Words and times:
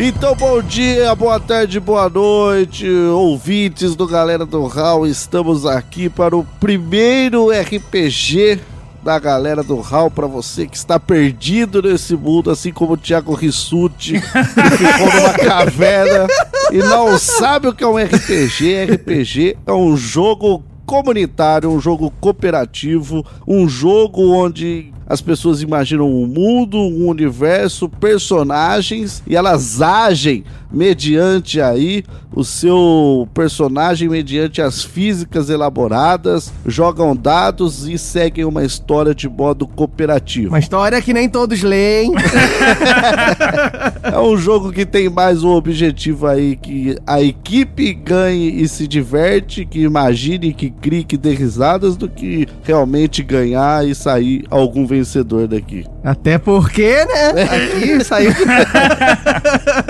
Então, 0.00 0.32
bom 0.36 0.62
dia, 0.62 1.12
boa 1.16 1.40
tarde, 1.40 1.80
boa 1.80 2.08
noite, 2.08 2.88
ouvintes 2.88 3.96
do 3.96 4.06
Galera 4.06 4.46
do 4.46 4.64
Hall. 4.64 5.04
Estamos 5.08 5.66
aqui 5.66 6.08
para 6.08 6.36
o 6.36 6.44
primeiro 6.60 7.50
RPG 7.50 8.60
da 9.02 9.18
Galera 9.18 9.60
do 9.64 9.74
Hall 9.80 10.08
para 10.08 10.28
você 10.28 10.68
que 10.68 10.76
está 10.76 11.00
perdido 11.00 11.82
nesse 11.82 12.14
mundo, 12.14 12.48
assim 12.48 12.72
como 12.72 12.92
o 12.92 12.96
Thiago 12.96 13.34
Rissuti, 13.34 14.12
que 14.12 14.76
ficou 14.76 15.12
numa 15.12 15.32
caverna 15.44 16.28
e 16.70 16.78
não 16.78 17.18
sabe 17.18 17.66
o 17.66 17.74
que 17.74 17.82
é 17.82 17.88
um 17.88 17.98
RPG. 17.98 18.84
RPG 18.94 19.58
é 19.66 19.72
um 19.72 19.96
jogo 19.96 20.62
comunitário, 20.86 21.68
um 21.68 21.80
jogo 21.80 22.08
cooperativo, 22.20 23.26
um 23.48 23.68
jogo 23.68 24.30
onde 24.30 24.92
as 25.08 25.22
pessoas 25.22 25.62
imaginam 25.62 26.06
um 26.06 26.26
mundo, 26.26 26.76
um 26.76 27.08
universo, 27.08 27.88
personagens 27.88 29.22
e 29.26 29.34
elas 29.34 29.80
agem 29.80 30.44
mediante 30.70 31.60
aí 31.60 32.04
o 32.34 32.44
seu 32.44 33.28
personagem, 33.34 34.08
mediante 34.08 34.60
as 34.60 34.82
físicas 34.82 35.50
elaboradas, 35.50 36.52
jogam 36.66 37.16
dados 37.16 37.88
e 37.88 37.98
seguem 37.98 38.44
uma 38.44 38.64
história 38.64 39.14
de 39.14 39.28
modo 39.28 39.66
cooperativo. 39.66 40.48
Uma 40.48 40.58
história 40.58 41.00
que 41.00 41.12
nem 41.12 41.28
todos 41.28 41.62
leem. 41.62 42.12
É 44.02 44.18
um 44.18 44.36
jogo 44.36 44.72
que 44.72 44.86
tem 44.86 45.08
mais 45.08 45.42
um 45.44 45.50
objetivo 45.50 46.26
aí 46.26 46.56
que 46.56 46.96
a 47.06 47.20
equipe 47.20 47.92
ganhe 47.92 48.62
e 48.62 48.68
se 48.68 48.86
diverte, 48.86 49.64
que 49.64 49.80
imagine, 49.80 50.52
que 50.52 50.70
crie, 50.70 51.04
que 51.04 51.16
dê 51.16 51.34
risadas, 51.34 51.96
do 51.96 52.08
que 52.08 52.46
realmente 52.62 53.22
ganhar 53.22 53.86
e 53.86 53.94
sair 53.94 54.44
algum 54.50 54.86
vencedor 54.86 55.46
daqui. 55.46 55.84
Até 56.02 56.38
porque, 56.38 57.04
né? 57.04 57.42
Aqui 57.42 58.02
saiu. 58.04 58.30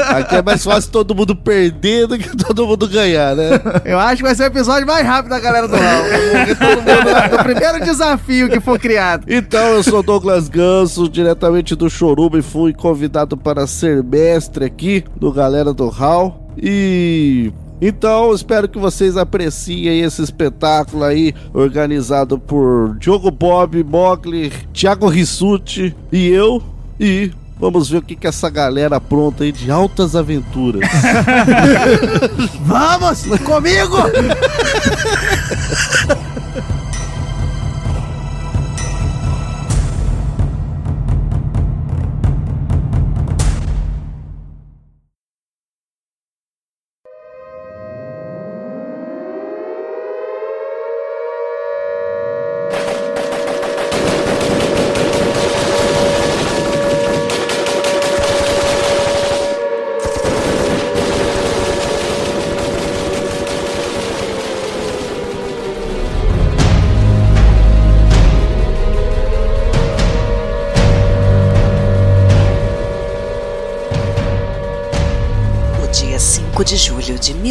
Aqui 0.08 0.36
é 0.36 0.42
mais 0.42 0.64
fácil 0.64 0.90
todo 0.90 1.14
mundo 1.14 1.36
perder 1.36 2.06
do 2.06 2.18
que 2.18 2.34
todo 2.36 2.66
mundo 2.66 2.88
ganhar, 2.88 3.36
né? 3.36 3.50
Eu 3.84 3.98
acho 3.98 4.16
que 4.16 4.22
vai 4.22 4.34
ser 4.34 4.44
o 4.44 4.46
episódio 4.46 4.86
mais 4.86 5.06
rápido 5.06 5.30
da 5.30 5.40
galera 5.40 5.68
do 5.68 5.76
Raul. 5.76 6.04
Porque 6.32 6.54
todo 6.54 6.76
mundo, 6.78 7.36
no 7.36 7.44
primeiro 7.44 7.84
desafio 7.84 8.48
que 8.48 8.60
for 8.60 8.78
criado. 8.78 9.24
Então, 9.28 9.74
eu 9.74 9.82
sou 9.82 10.02
Douglas 10.02 10.48
Ganso, 10.48 11.08
diretamente 11.08 11.74
do 11.74 11.90
Choruba 11.90 12.38
e 12.38 12.42
fui 12.42 12.72
convidado 12.72 13.36
para 13.36 13.66
ser 13.66 14.02
mestre 14.02 14.64
aqui 14.64 15.04
do 15.16 15.30
Galera 15.30 15.72
do 15.74 15.88
Hall. 15.88 16.48
E 16.56 17.52
então, 17.80 18.34
espero 18.34 18.68
que 18.68 18.78
vocês 18.78 19.16
apreciem 19.16 20.00
esse 20.00 20.22
espetáculo 20.22 21.04
aí, 21.04 21.34
organizado 21.54 22.38
por 22.38 22.96
Diogo 22.98 23.30
Bob, 23.30 23.82
Mogli, 23.84 24.52
Thiago 24.72 25.08
Rissuti 25.08 25.94
e 26.10 26.28
eu. 26.28 26.62
E 26.98 27.30
vamos 27.58 27.88
ver 27.88 27.98
o 27.98 28.02
que, 28.02 28.16
que 28.16 28.26
essa 28.26 28.50
galera 28.50 28.96
apronta 28.96 29.44
aí 29.44 29.52
de 29.52 29.70
altas 29.70 30.16
aventuras. 30.16 30.88
Vamos! 32.62 33.24
Comigo! 33.44 33.96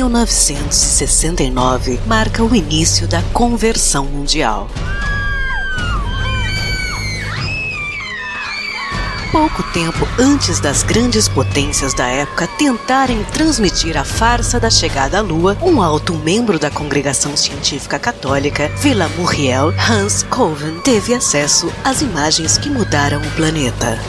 1969 0.08 2.00
marca 2.06 2.42
o 2.42 2.56
início 2.56 3.08
da 3.08 3.22
conversão 3.34 4.06
mundial. 4.06 4.70
Pouco 9.32 9.62
tempo 9.74 10.08
antes 10.18 10.62
das 10.62 10.82
grandes 10.82 11.28
potências 11.28 11.94
da 11.94 12.08
época 12.08 12.48
tentarem 12.48 13.22
transmitir 13.26 13.98
a 13.98 14.06
farsa 14.06 14.60
da 14.60 14.70
chegada 14.70 15.20
à 15.20 15.22
Lua, 15.22 15.58
um 15.62 15.82
alto 15.82 16.16
membro 16.16 16.58
da 16.58 16.72
congregação 16.72 17.36
científica 17.36 18.00
católica, 18.00 18.70
Vila 18.78 19.10
Muriel, 19.10 19.74
Hans 19.90 20.24
Coven, 20.24 20.80
teve 20.80 21.14
acesso 21.14 21.70
às 21.84 22.02
imagens 22.02 22.58
que 22.58 22.70
mudaram 22.70 23.22
o 23.22 23.32
planeta. 23.32 24.00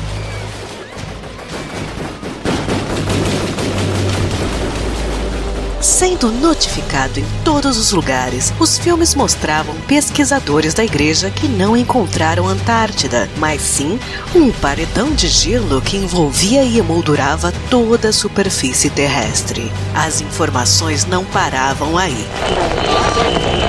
Sendo 5.89 6.31
notificado 6.31 7.19
em 7.19 7.25
todos 7.43 7.79
os 7.79 7.93
lugares, 7.93 8.53
os 8.61 8.77
filmes 8.77 9.15
mostravam 9.15 9.75
pesquisadores 9.89 10.75
da 10.75 10.85
igreja 10.85 11.31
que 11.31 11.49
não 11.49 11.75
encontraram 11.75 12.47
Antártida, 12.47 13.27
mas 13.39 13.63
sim 13.63 13.99
um 14.35 14.53
paredão 14.53 15.15
de 15.15 15.27
gelo 15.27 15.81
que 15.81 15.97
envolvia 15.97 16.63
e 16.63 16.79
emoldurava 16.79 17.55
toda 17.71 18.11
a 18.11 18.13
superfície 18.13 18.91
terrestre. 18.91 19.73
As 19.95 20.21
informações 20.21 21.07
não 21.07 21.25
paravam 21.25 21.97
aí. 21.97 22.27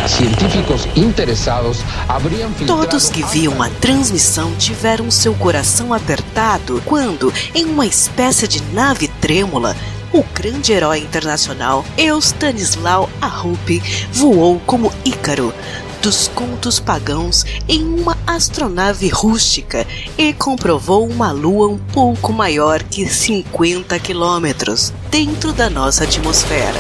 Científicos 0.06 0.88
interesados 0.98 1.80
habrían 2.06 2.50
filtrado 2.50 2.82
Todos 2.82 3.10
que 3.10 3.24
viam 3.24 3.64
a 3.64 3.70
transmissão 3.70 4.54
tiveram 4.56 5.10
seu 5.10 5.34
coração 5.36 5.94
apertado 5.94 6.84
quando, 6.86 7.34
em 7.56 7.66
uma 7.66 7.86
espécie 7.86 8.46
de 8.46 8.62
nave 8.74 9.08
trêmula, 9.08 9.74
o 10.12 10.24
grande 10.34 10.74
herói 10.74 11.00
internacional 11.00 11.86
Eustanislau 11.98 13.10
Arrupe 13.22 13.82
voou 14.12 14.60
como 14.66 14.92
Ícaro 15.06 15.54
dos 16.02 16.30
contos 16.30 16.80
pagãos 16.80 17.46
em 17.68 17.84
uma 17.84 18.18
astronave 18.26 19.10
rústica 19.10 19.86
e 20.18 20.34
comprovou 20.34 21.08
uma 21.08 21.32
lua 21.32 21.68
um 21.68 21.78
pouco 21.78 22.32
maior 22.32 22.82
que 22.82 23.06
50 23.06 24.00
quilômetros 24.00 24.94
dentro 25.12 25.52
da 25.52 25.70
nossa 25.70 26.06
atmosfera. 26.06 26.80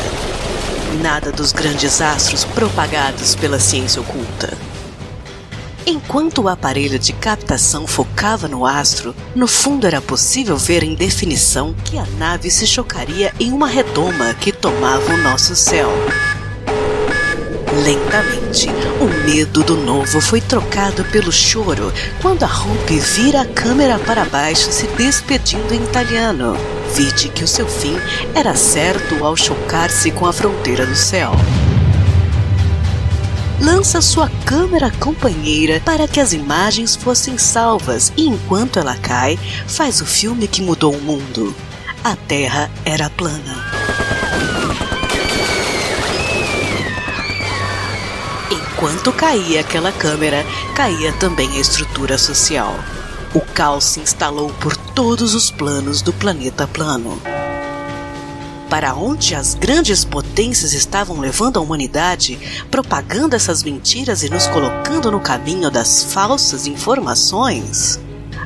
Nada 1.01 1.31
dos 1.31 1.51
grandes 1.51 2.01
astros 2.01 2.45
propagados 2.45 3.35
pela 3.35 3.59
ciência 3.59 4.01
oculta. 4.01 4.57
Enquanto 5.85 6.41
o 6.41 6.47
aparelho 6.47 6.99
de 6.99 7.13
captação 7.13 7.87
focava 7.87 8.47
no 8.47 8.65
astro, 8.65 9.15
no 9.35 9.47
fundo 9.47 9.87
era 9.87 10.01
possível 10.01 10.57
ver 10.57 10.83
em 10.83 10.93
definição 10.93 11.73
que 11.85 11.97
a 11.97 12.05
nave 12.17 12.51
se 12.51 12.67
chocaria 12.67 13.33
em 13.39 13.51
uma 13.51 13.67
redoma 13.67 14.33
que 14.35 14.51
tomava 14.51 15.13
o 15.13 15.17
nosso 15.17 15.55
céu. 15.55 15.89
Lentamente, 17.83 18.67
o 18.99 19.05
medo 19.25 19.63
do 19.63 19.77
novo 19.77 20.19
foi 20.19 20.41
trocado 20.41 21.05
pelo 21.05 21.31
choro 21.31 21.93
quando 22.21 22.43
a 22.43 22.47
Rupi 22.47 22.99
vira 22.99 23.41
a 23.41 23.45
câmera 23.45 23.97
para 23.99 24.25
baixo 24.25 24.71
se 24.71 24.85
despedindo 24.87 25.73
em 25.73 25.83
italiano. 25.83 26.57
Vide 26.93 27.29
que 27.29 27.43
o 27.43 27.47
seu 27.47 27.67
fim 27.67 27.95
era 28.35 28.55
certo 28.55 29.23
ao 29.23 29.37
chocar-se 29.37 30.11
com 30.11 30.25
a 30.25 30.33
fronteira 30.33 30.85
do 30.85 30.95
céu. 30.95 31.31
Lança 33.61 34.01
sua 34.01 34.29
câmera 34.45 34.91
companheira 34.99 35.81
para 35.83 36.07
que 36.07 36.19
as 36.19 36.33
imagens 36.33 36.95
fossem 36.95 37.37
salvas 37.37 38.11
e 38.15 38.27
enquanto 38.27 38.79
ela 38.79 38.95
cai, 38.95 39.37
faz 39.67 40.01
o 40.01 40.05
filme 40.05 40.47
que 40.47 40.61
mudou 40.61 40.93
o 40.93 41.01
mundo. 41.01 41.53
A 42.03 42.15
Terra 42.15 42.71
era 42.85 43.09
plana. 43.09 43.55
Enquanto 48.51 49.11
caía 49.11 49.59
aquela 49.59 49.91
câmera, 49.91 50.45
caía 50.73 51.11
também 51.13 51.49
a 51.57 51.59
estrutura 51.59 52.17
social. 52.17 52.73
O 53.33 53.41
caos 53.41 53.83
se 53.83 53.99
instalou 53.99 54.49
por 54.53 54.75
todos 54.75 55.35
os 55.35 55.51
planos 55.51 56.01
do 56.01 56.13
planeta 56.13 56.65
plano. 56.65 57.21
Para 58.69 58.93
onde 58.93 59.33
as 59.33 59.55
grandes 59.55 60.05
potências 60.05 60.73
estavam 60.73 61.19
levando 61.19 61.57
a 61.57 61.61
humanidade, 61.61 62.37
propagando 62.69 63.35
essas 63.35 63.63
mentiras 63.63 64.21
e 64.21 64.29
nos 64.29 64.45
colocando 64.47 65.09
no 65.09 65.19
caminho 65.19 65.71
das 65.71 66.03
falsas 66.03 66.67
informações? 66.67 67.99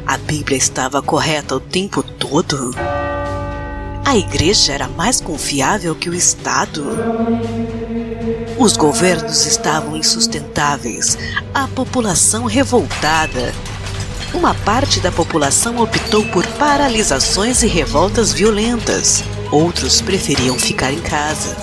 A 0.08 0.18
Bíblia 0.18 0.58
estava 0.58 1.02
correta 1.02 1.56
o 1.56 1.60
tempo 1.60 2.02
todo? 2.02 2.74
A 4.06 4.18
igreja 4.18 4.74
era 4.74 4.88
mais 4.88 5.20
confiável 5.20 5.94
que 5.94 6.10
o 6.10 6.14
Estado? 6.14 6.86
Os 8.58 8.78
governos 8.78 9.46
estavam 9.46 9.98
insustentáveis, 9.98 11.18
a 11.54 11.68
população 11.68 12.46
revoltada. 12.46 13.54
Uma 14.34 14.54
parte 14.54 15.00
da 15.00 15.12
população 15.12 15.80
optou 15.80 16.24
por 16.28 16.46
paralisações 16.46 17.62
e 17.62 17.68
revoltas 17.68 18.32
violentas, 18.32 19.24
outros 19.54 20.02
preferiam 20.02 20.58
ficar 20.58 20.92
em 20.92 21.00
casa. 21.00 21.56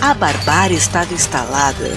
A 0.00 0.12
barbárie 0.12 0.76
estava 0.76 1.14
instalada. 1.14 1.96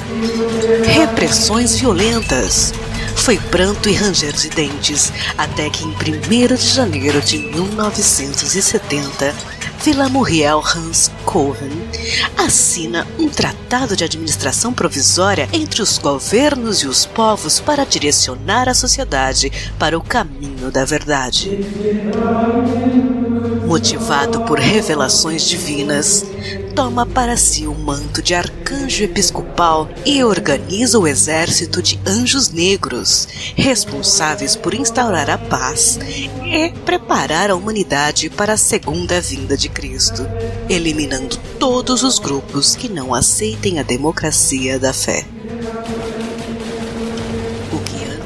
Repressões 0.86 1.76
violentas. 1.76 2.74
Foi 3.16 3.38
pranto 3.38 3.90
e 3.90 3.94
ranger 3.94 4.34
de 4.34 4.50
dentes, 4.50 5.12
até 5.38 5.70
que 5.70 5.84
em 5.84 5.90
1 5.90 6.56
de 6.56 6.68
janeiro 6.68 7.22
de 7.22 7.40
1970, 7.40 9.34
Vila 9.84 10.08
Muriel 10.10 10.64
Hans 10.64 11.12
Cohen 11.26 11.72
assina 12.38 13.06
um 13.20 13.28
tratado 13.28 13.96
de 13.96 14.04
administração 14.04 14.74
provisória 14.74 15.50
entre 15.52 15.82
os 15.82 15.98
governos 15.98 16.80
e 16.80 16.88
os 16.88 17.06
povos 17.06 17.60
para 17.60 17.86
direcionar 17.86 18.70
a 18.70 18.74
sociedade 18.74 19.52
para 19.78 19.98
o 19.98 20.02
caminho 20.02 20.72
da 20.72 20.86
verdade. 20.86 21.50
Motivado 23.76 24.40
por 24.46 24.58
revelações 24.58 25.44
divinas, 25.44 26.24
toma 26.74 27.06
para 27.06 27.36
si 27.36 27.68
o 27.68 27.74
manto 27.74 28.22
de 28.22 28.34
arcanjo 28.34 29.04
episcopal 29.04 29.90
e 30.06 30.24
organiza 30.24 30.98
o 30.98 31.06
exército 31.06 31.82
de 31.82 32.00
anjos 32.08 32.50
negros, 32.50 33.28
responsáveis 33.54 34.56
por 34.56 34.74
instaurar 34.74 35.30
a 35.30 35.38
paz 35.38 36.00
e 36.46 36.72
preparar 36.86 37.52
a 37.52 37.56
humanidade 37.56 38.30
para 38.30 38.54
a 38.54 38.58
segunda 38.58 39.20
vinda 39.20 39.58
de 39.58 39.68
Cristo, 39.68 40.26
eliminando 40.70 41.38
todos 41.60 42.02
os 42.02 42.18
grupos 42.18 42.78
que 42.78 42.88
não 42.88 43.14
aceitem 43.14 43.78
a 43.78 43.84
democracia 43.84 44.80
da 44.80 44.94
fé. 44.94 45.26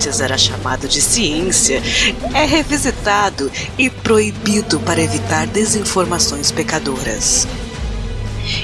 Antes 0.09 0.19
era 0.19 0.37
chamado 0.37 0.87
de 0.87 1.01
ciência 1.01 1.81
é 2.33 2.45
revisitado 2.45 3.51
e 3.77 3.89
proibido 3.89 4.79
para 4.79 5.01
evitar 5.01 5.45
desinformações 5.45 6.51
pecadoras. 6.51 7.47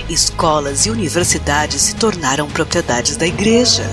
Escolas 0.09 0.87
e 0.87 0.89
universidades 0.89 1.81
se 1.81 1.95
tornaram 1.95 2.49
propriedades 2.49 3.15
da 3.15 3.27
igreja. 3.27 3.83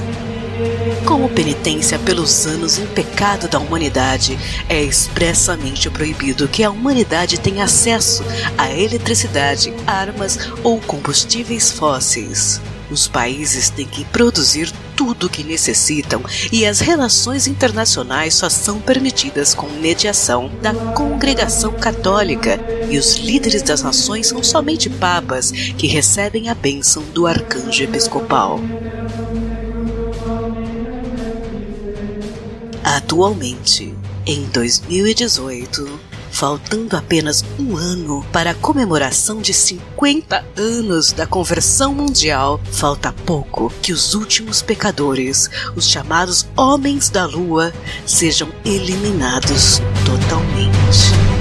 Como 1.04 1.28
penitência 1.28 1.98
pelos 1.98 2.46
anos 2.46 2.78
em 2.78 2.86
pecado 2.86 3.48
da 3.48 3.58
humanidade, 3.58 4.38
é 4.68 4.82
expressamente 4.82 5.90
proibido 5.90 6.48
que 6.48 6.64
a 6.64 6.70
humanidade 6.70 7.38
tenha 7.38 7.64
acesso 7.64 8.24
a 8.56 8.70
eletricidade, 8.70 9.74
armas 9.86 10.38
ou 10.62 10.80
combustíveis 10.80 11.70
fósseis. 11.70 12.60
Os 12.92 13.08
países 13.08 13.70
têm 13.70 13.86
que 13.86 14.04
produzir 14.04 14.70
tudo 14.94 15.26
o 15.26 15.30
que 15.30 15.42
necessitam 15.42 16.22
e 16.52 16.66
as 16.66 16.78
relações 16.80 17.46
internacionais 17.46 18.34
só 18.34 18.50
são 18.50 18.78
permitidas 18.82 19.54
com 19.54 19.66
mediação 19.66 20.50
da 20.60 20.74
congregação 20.92 21.72
católica 21.72 22.60
e 22.90 22.98
os 22.98 23.16
líderes 23.16 23.62
das 23.62 23.82
nações 23.82 24.26
são 24.26 24.42
somente 24.42 24.90
papas 24.90 25.50
que 25.50 25.86
recebem 25.86 26.50
a 26.50 26.54
bênção 26.54 27.02
do 27.14 27.26
arcanjo 27.26 27.82
episcopal. 27.82 28.60
Atualmente, 32.84 33.94
em 34.26 34.44
2018, 34.52 36.11
faltando 36.32 36.96
apenas 36.96 37.44
um 37.58 37.76
ano 37.76 38.24
para 38.32 38.50
a 38.50 38.54
comemoração 38.54 39.40
de 39.40 39.52
50 39.52 40.44
anos 40.56 41.12
da 41.12 41.26
conversão 41.26 41.94
mundial, 41.94 42.60
falta 42.72 43.12
pouco 43.12 43.72
que 43.82 43.92
os 43.92 44.14
últimos 44.14 44.62
pecadores, 44.62 45.48
os 45.76 45.86
chamados 45.86 46.48
Homens 46.56 47.10
da 47.10 47.26
Lua, 47.26 47.72
sejam 48.06 48.48
eliminados 48.64 49.80
totalmente. 50.04 51.31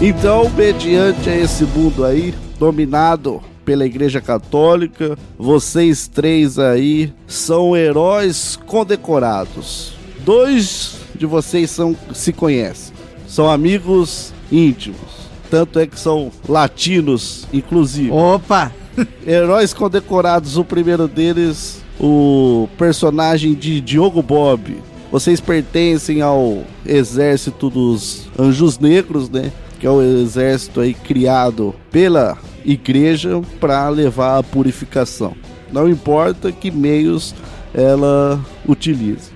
Então, 0.00 0.48
mediante 0.50 1.28
a 1.28 1.36
esse 1.36 1.64
mundo 1.64 2.04
aí, 2.04 2.32
dominado 2.56 3.42
pela 3.64 3.84
Igreja 3.84 4.20
Católica, 4.20 5.18
vocês 5.36 6.06
três 6.06 6.56
aí 6.56 7.12
são 7.26 7.76
heróis 7.76 8.56
condecorados. 8.64 9.94
Dois 10.24 11.00
de 11.16 11.26
vocês 11.26 11.72
são, 11.72 11.96
se 12.14 12.32
conhecem, 12.32 12.94
são 13.26 13.50
amigos 13.50 14.32
íntimos. 14.52 15.28
Tanto 15.50 15.80
é 15.80 15.86
que 15.86 15.98
são 15.98 16.30
latinos, 16.48 17.48
inclusive. 17.52 18.12
Opa! 18.12 18.70
Heróis 19.26 19.74
condecorados, 19.74 20.56
o 20.56 20.64
primeiro 20.64 21.08
deles, 21.08 21.82
o 21.98 22.68
personagem 22.78 23.52
de 23.52 23.80
Diogo 23.80 24.22
Bob. 24.22 24.76
Vocês 25.10 25.40
pertencem 25.40 26.22
ao 26.22 26.62
exército 26.86 27.68
dos 27.68 28.28
Anjos 28.38 28.78
Negros, 28.78 29.28
né? 29.28 29.50
Que 29.78 29.86
é 29.86 29.90
o 29.90 30.02
exército 30.02 30.80
aí 30.80 30.92
criado 30.92 31.74
pela 31.90 32.36
igreja 32.64 33.40
para 33.60 33.88
levar 33.88 34.38
a 34.38 34.42
purificação. 34.42 35.34
Não 35.72 35.88
importa 35.88 36.50
que 36.50 36.70
meios 36.70 37.34
ela 37.74 38.44
utilize. 38.66 39.30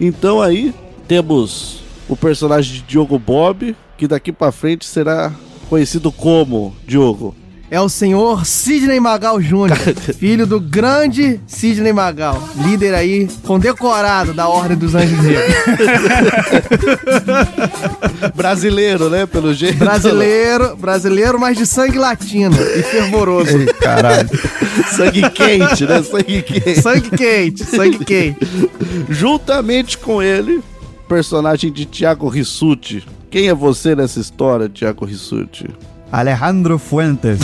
Então 0.00 0.40
aí 0.40 0.74
temos 1.06 1.82
o 2.08 2.16
personagem 2.16 2.74
de 2.74 2.82
Diogo 2.82 3.18
Bob, 3.18 3.74
que 3.96 4.06
daqui 4.06 4.32
para 4.32 4.52
frente 4.52 4.86
será 4.86 5.32
conhecido 5.68 6.12
como 6.12 6.74
Diogo. 6.86 7.34
É 7.70 7.78
o 7.78 7.88
senhor 7.88 8.46
Sidney 8.46 8.98
Magal 8.98 9.38
Jr., 9.40 9.76
filho 10.18 10.46
do 10.46 10.58
grande 10.58 11.38
Sidney 11.46 11.92
Magal, 11.92 12.42
líder 12.64 12.94
aí, 12.94 13.28
condecorado 13.44 14.32
da 14.32 14.48
Ordem 14.48 14.76
dos 14.76 14.94
Anjos 14.94 15.22
Negros. 15.22 15.54
Brasileiro, 18.34 19.10
né? 19.10 19.26
Pelo 19.26 19.52
jeito. 19.52 19.78
Brasileiro, 19.78 20.76
brasileiro, 20.76 21.38
mas 21.38 21.58
de 21.58 21.66
sangue 21.66 21.98
latino 21.98 22.56
e 22.56 22.82
fervoroso. 22.82 23.58
Ei, 23.58 23.66
caralho. 23.66 24.28
Sangue 24.96 25.30
quente, 25.30 25.84
né? 25.84 26.02
Sangue 26.02 26.42
quente. 26.42 26.82
Sangue 26.82 27.10
quente, 27.10 27.64
sangue 27.64 28.04
quente. 28.04 28.38
Juntamente 29.08 29.98
com 29.98 30.22
ele, 30.22 30.62
personagem 31.08 31.70
de 31.70 31.84
Tiago 31.84 32.28
Rissuti. 32.28 33.06
Quem 33.30 33.48
é 33.48 33.54
você 33.54 33.94
nessa 33.94 34.18
história, 34.18 34.68
Tiago 34.68 35.04
Rissuti? 35.04 35.66
Alejandro 36.10 36.78
Fuentes. 36.78 37.40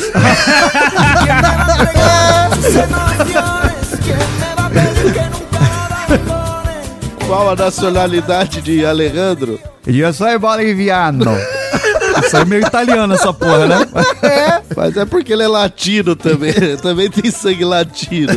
Qual 7.27 7.51
a 7.51 7.57
nacionalidade 7.57 8.61
de 8.61 8.85
Alejandro? 8.85 9.59
Eu 9.87 10.13
sou 10.13 10.39
boliviano. 10.39 11.25
Isso 12.27 12.37
é 12.37 12.45
meio 12.45 12.67
italiano 12.67 13.15
essa 13.15 13.33
porra, 13.33 13.67
né? 13.67 13.89
Mas 14.77 14.97
é 14.97 15.05
porque 15.05 15.33
ele 15.33 15.43
é 15.43 15.49
latino 15.49 16.17
também. 16.17 16.53
também 16.83 17.11
tem 17.11 17.31
sangue 17.31 17.65
latino. 17.65 18.33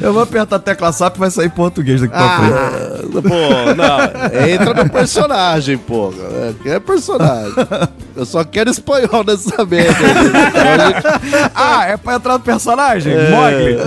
Eu 0.00 0.12
vou 0.12 0.22
apertar 0.22 0.56
a 0.56 0.58
tecla 0.58 0.92
SAP 0.92 1.16
e 1.16 1.18
vai 1.18 1.30
sair 1.30 1.50
português 1.50 2.00
daqui 2.00 2.12
pra 2.12 2.38
frente. 2.38 2.54
Ah, 2.54 3.22
pô, 3.22 3.74
não. 3.74 4.48
Entra 4.48 4.74
no 4.74 4.90
personagem, 4.90 5.78
pô. 5.78 6.12
É, 6.64 6.70
é 6.70 6.80
personagem. 6.80 7.54
Eu 8.14 8.24
só 8.24 8.44
quero 8.44 8.70
espanhol 8.70 9.24
nessa 9.24 9.64
merda. 9.64 9.96
Ah, 11.54 11.86
é 11.86 11.96
pra 11.96 12.14
entrar 12.14 12.34
no 12.34 12.40
personagem? 12.40 13.12
Mogli. 13.30 13.78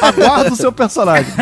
Aguarda 0.00 0.52
o 0.52 0.56
seu 0.56 0.72
personagem. 0.72 1.32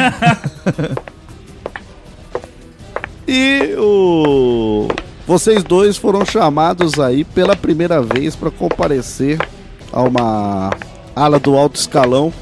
E 3.27 3.75
o. 3.79 4.89
Vocês 5.27 5.65
dois 5.65 5.97
foram 5.97 6.25
chamados 6.25 7.01
aí 7.01 7.25
pela 7.25 7.57
primeira 7.57 8.01
vez 8.01 8.37
para 8.37 8.49
comparecer 8.49 9.39
a 9.93 10.03
uma 10.03 10.71
ala 11.17 11.41
do 11.41 11.57
alto 11.57 11.75
escalão. 11.75 12.33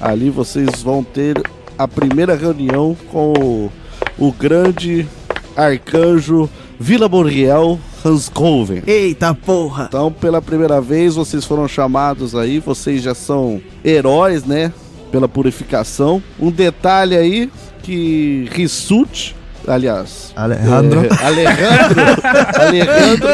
Ali 0.00 0.30
vocês 0.30 0.80
vão 0.80 1.02
ter 1.02 1.42
a 1.76 1.88
primeira 1.88 2.36
reunião 2.36 2.96
com 3.10 3.32
o, 3.32 3.72
o 4.16 4.32
grande 4.32 5.04
arcanjo 5.56 6.48
Vila 6.78 7.08
Borriel 7.08 7.80
Hanscoven. 8.04 8.84
Eita 8.86 9.34
porra! 9.34 9.86
Então, 9.88 10.12
pela 10.12 10.40
primeira 10.40 10.80
vez, 10.80 11.16
vocês 11.16 11.44
foram 11.44 11.66
chamados 11.66 12.36
aí, 12.36 12.60
vocês 12.60 13.02
já 13.02 13.16
são 13.16 13.60
heróis, 13.84 14.44
né? 14.44 14.72
Pela 15.10 15.28
purificação. 15.28 16.22
Um 16.38 16.52
detalhe 16.52 17.16
aí 17.16 17.50
que 17.82 18.48
Rissuti, 18.52 19.34
aliás, 19.68 20.32
Alejandro. 20.34 21.00
é, 21.04 21.24
Alejandro, 21.24 22.00
Alejandro, 22.60 23.28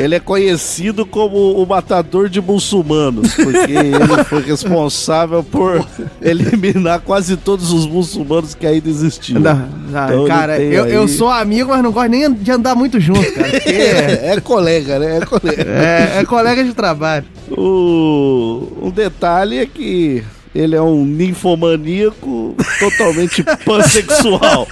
ele 0.00 0.14
é 0.14 0.20
conhecido 0.20 1.04
como 1.04 1.52
o 1.60 1.66
matador 1.66 2.28
de 2.28 2.40
muçulmanos, 2.40 3.34
porque 3.34 3.72
ele 3.72 4.24
foi 4.28 4.42
responsável 4.42 5.42
por 5.42 5.84
eliminar 6.22 7.00
quase 7.00 7.36
todos 7.36 7.72
os 7.72 7.86
muçulmanos 7.86 8.54
que 8.54 8.66
ainda 8.66 8.88
existiam. 8.88 9.40
Não, 9.40 9.54
não, 9.90 10.04
Então, 10.06 10.26
cara, 10.26 10.58
eu, 10.60 10.86
eu 10.86 11.02
aí- 11.02 11.08
sou 11.08 11.28
amigo, 11.30 11.70
mas 11.70 11.82
não 11.82 11.92
gosto 11.92 12.08
nem 12.10 12.32
de 12.32 12.50
andar 12.50 12.74
muito 12.74 13.00
junto, 13.00 13.20
cara. 13.32 13.50
É, 13.70 14.32
é 14.36 14.40
colega, 14.40 14.98
né? 14.98 15.18
É 15.18 15.20
colega. 15.26 15.62
é, 15.62 16.18
é 16.20 16.24
colega 16.24 16.62
de 16.64 16.72
trabalho. 16.74 17.24
O... 17.50 18.68
Um 18.82 18.90
detalhe 18.90 19.58
é 19.58 19.66
que 19.66 20.22
ele 20.54 20.74
é 20.74 20.82
um 20.82 21.04
ninfomaníaco 21.04 22.56
totalmente 22.78 23.42
pansexual. 23.64 24.66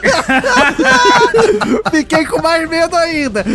Fiquei 1.90 2.26
com 2.26 2.42
mais 2.42 2.68
medo 2.68 2.96
ainda. 2.96 3.44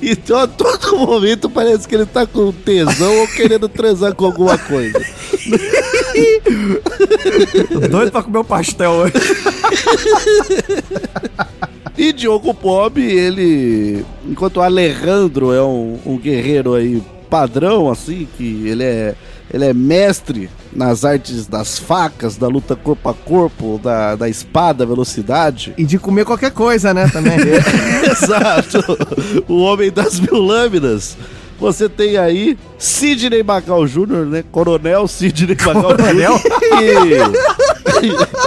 Então 0.00 0.38
a 0.38 0.46
todo 0.46 0.96
momento 0.96 1.50
parece 1.50 1.86
que 1.86 1.94
ele 1.94 2.06
tá 2.06 2.26
com 2.26 2.50
tesão 2.50 3.18
ou 3.18 3.28
querendo 3.28 3.68
transar 3.68 4.14
com 4.14 4.24
alguma 4.24 4.56
coisa. 4.56 4.98
Tô 7.70 7.80
doido 7.80 8.10
pra 8.10 8.22
comer 8.22 8.38
o 8.38 8.44
pastel 8.44 8.92
hoje. 8.92 9.12
E 11.96 12.12
Diogo 12.12 12.52
Bob, 12.52 13.00
ele. 13.00 14.04
Enquanto 14.26 14.56
o 14.56 14.62
Alejandro 14.62 15.52
é 15.52 15.62
um, 15.62 15.98
um 16.04 16.18
guerreiro 16.18 16.74
aí 16.74 17.02
padrão, 17.30 17.90
assim, 17.90 18.26
que 18.36 18.66
ele 18.66 18.82
é. 18.82 19.14
Ele 19.54 19.66
é 19.66 19.72
mestre 19.72 20.50
nas 20.72 21.04
artes 21.04 21.46
das 21.46 21.78
facas, 21.78 22.36
da 22.36 22.48
luta 22.48 22.74
corpo 22.74 23.08
a 23.08 23.14
corpo, 23.14 23.80
da, 23.80 24.16
da 24.16 24.28
espada, 24.28 24.84
velocidade. 24.84 25.72
E 25.78 25.84
de 25.84 25.96
comer 25.96 26.24
qualquer 26.24 26.50
coisa, 26.50 26.92
né, 26.92 27.06
também. 27.06 27.36
Exato. 28.10 28.80
O 29.46 29.62
homem 29.62 29.92
das 29.92 30.18
mil 30.18 30.42
lâminas. 30.42 31.16
Você 31.60 31.88
tem 31.88 32.16
aí 32.16 32.58
Sidney 32.76 33.44
Magal 33.44 33.86
Jr., 33.86 34.26
né? 34.26 34.44
Coronel 34.50 35.06
Sidney 35.06 35.56
Magal 35.64 35.96
Coronel? 35.96 36.36
Jr. 36.36 37.30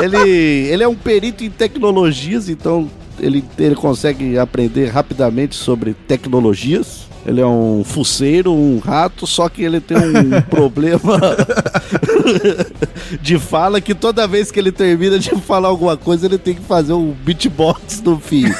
ele, 0.03 0.67
ele 0.67 0.83
é 0.83 0.87
um 0.89 0.95
perito 0.95 1.41
em 1.41 1.49
tecnologias, 1.49 2.49
então 2.49 2.89
ele, 3.17 3.45
ele 3.57 3.75
consegue 3.75 4.37
aprender 4.37 4.87
rapidamente 4.87 5.55
sobre 5.55 5.93
tecnologias. 5.93 7.07
Ele 7.27 7.41
é 7.41 7.45
um 7.45 7.83
fuceiro, 7.83 8.53
um 8.53 8.79
rato, 8.79 9.27
só 9.27 9.49
que 9.49 9.61
ele 9.61 9.81
tem 9.81 9.97
um 9.97 10.41
problema 10.49 11.19
de 13.21 13.37
fala 13.37 13.81
que 13.81 13.93
toda 13.93 14.25
vez 14.25 14.49
que 14.49 14.57
ele 14.57 14.71
termina 14.71 15.19
de 15.19 15.31
falar 15.41 15.67
alguma 15.67 15.97
coisa, 15.97 16.25
ele 16.25 16.37
tem 16.37 16.55
que 16.55 16.61
fazer 16.61 16.93
um 16.93 17.11
beatbox 17.11 18.01
no 18.01 18.17
fim. 18.17 18.45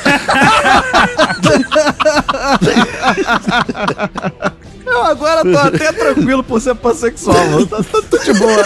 Eu 4.86 5.04
agora 5.04 5.44
tô 5.44 5.58
até 5.58 5.92
tranquilo 5.92 6.44
por 6.44 6.62
ser 6.62 6.74
pansexual, 6.76 7.36
mano. 7.50 7.68
Tá 7.68 7.84
tudo 7.84 8.24
de 8.24 8.34
boa. 8.34 8.64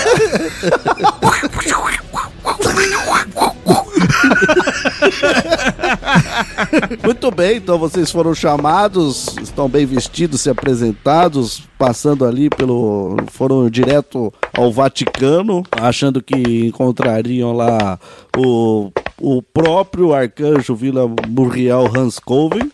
Muito 7.03 7.31
bem, 7.31 7.57
então 7.57 7.77
vocês 7.77 8.11
foram 8.11 8.33
chamados, 8.35 9.35
estão 9.51 9.69
bem 9.69 9.85
vestidos, 9.85 10.41
se 10.41 10.49
apresentados, 10.49 11.63
passando 11.77 12.25
ali 12.25 12.49
pelo. 12.49 13.17
foram 13.27 13.69
direto 13.69 14.33
ao 14.57 14.71
Vaticano, 14.71 15.63
achando 15.71 16.21
que 16.21 16.65
encontrariam 16.67 17.53
lá 17.53 17.99
o, 18.35 18.91
o 19.19 19.41
próprio 19.41 20.13
arcanjo 20.13 20.73
Vila 20.73 21.09
Muriel 21.27 21.85
Hanscoven. 21.95 22.71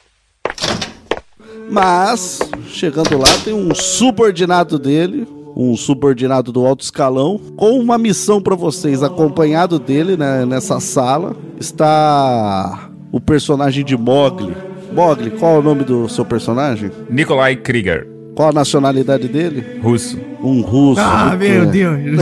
Mas, 1.70 2.40
chegando 2.68 3.18
lá, 3.18 3.28
tem 3.44 3.54
um 3.54 3.76
subordinado 3.76 4.80
dele, 4.80 5.28
um 5.56 5.76
subordinado 5.76 6.52
do 6.52 6.66
alto 6.66 6.84
escalão, 6.84 7.38
com 7.58 7.78
uma 7.78 7.98
missão 7.98 8.42
pra 8.42 8.56
vocês. 8.56 9.04
Acompanhado 9.04 9.78
dele 9.78 10.16
né, 10.16 10.46
nessa 10.46 10.80
sala 10.80 11.36
está 11.60 12.90
o 13.12 13.20
personagem 13.20 13.84
de 13.84 13.98
Mogli. 13.98 14.56
Mogli, 14.94 15.32
qual 15.32 15.56
é 15.56 15.60
o 15.60 15.62
nome 15.62 15.84
do 15.84 16.08
seu 16.10 16.26
personagem? 16.26 16.92
Nikolai 17.10 17.56
Krieger, 17.56 18.08
Qual 18.36 18.50
a 18.50 18.52
nacionalidade 18.52 19.28
dele? 19.28 19.80
russo. 19.82 20.18
Um 20.42 20.62
russo. 20.62 21.02
ah, 21.02 21.36
meu. 21.36 21.66
Deus. 21.66 22.22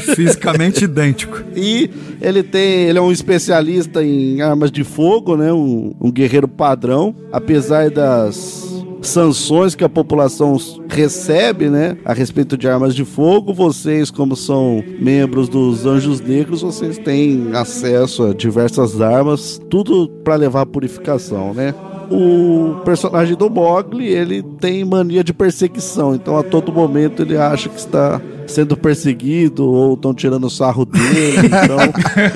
Fisicamente 0.14 0.84
idêntico. 0.84 1.42
E 1.54 1.90
ele 2.20 2.42
tem, 2.42 2.84
ele 2.88 2.98
é 2.98 3.02
um 3.02 3.10
especialista 3.10 4.02
em 4.04 4.40
armas 4.40 4.70
de 4.70 4.84
fogo, 4.84 5.36
né? 5.36 5.52
Um, 5.52 5.94
um 6.00 6.10
guerreiro 6.12 6.46
padrão, 6.46 7.14
apesar 7.32 7.90
das 7.90 8.65
sanções 9.08 9.74
que 9.74 9.84
a 9.84 9.88
população 9.88 10.56
recebe, 10.88 11.68
né, 11.68 11.96
a 12.04 12.12
respeito 12.12 12.56
de 12.56 12.68
armas 12.68 12.94
de 12.94 13.04
fogo, 13.04 13.52
vocês 13.52 14.10
como 14.10 14.36
são 14.36 14.82
membros 14.98 15.48
dos 15.48 15.86
Anjos 15.86 16.20
Negros, 16.20 16.62
vocês 16.62 16.98
têm 16.98 17.50
acesso 17.54 18.24
a 18.24 18.34
diversas 18.34 19.00
armas, 19.00 19.60
tudo 19.70 20.08
para 20.24 20.36
levar 20.36 20.62
à 20.62 20.66
purificação, 20.66 21.54
né? 21.54 21.74
O 22.10 22.76
personagem 22.84 23.34
do 23.36 23.50
Mogli, 23.50 24.06
ele 24.06 24.42
tem 24.42 24.84
mania 24.84 25.24
de 25.24 25.32
perseguição, 25.32 26.14
então 26.14 26.36
a 26.38 26.42
todo 26.42 26.72
momento 26.72 27.22
ele 27.22 27.36
acha 27.36 27.68
que 27.68 27.78
está 27.78 28.20
sendo 28.46 28.76
perseguido 28.76 29.64
ou 29.68 29.94
estão 29.94 30.14
tirando 30.14 30.48
sarro 30.48 30.84
dele, 30.84 31.46
então 31.46 31.78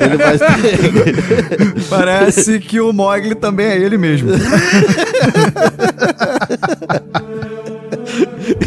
ele 0.04 0.16
vai 0.16 0.38
ter... 0.38 1.86
Parece 1.88 2.58
que 2.58 2.80
o 2.80 2.92
Mogli 2.92 3.34
também 3.34 3.66
é 3.66 3.78
ele 3.78 3.96
mesmo. 3.96 4.30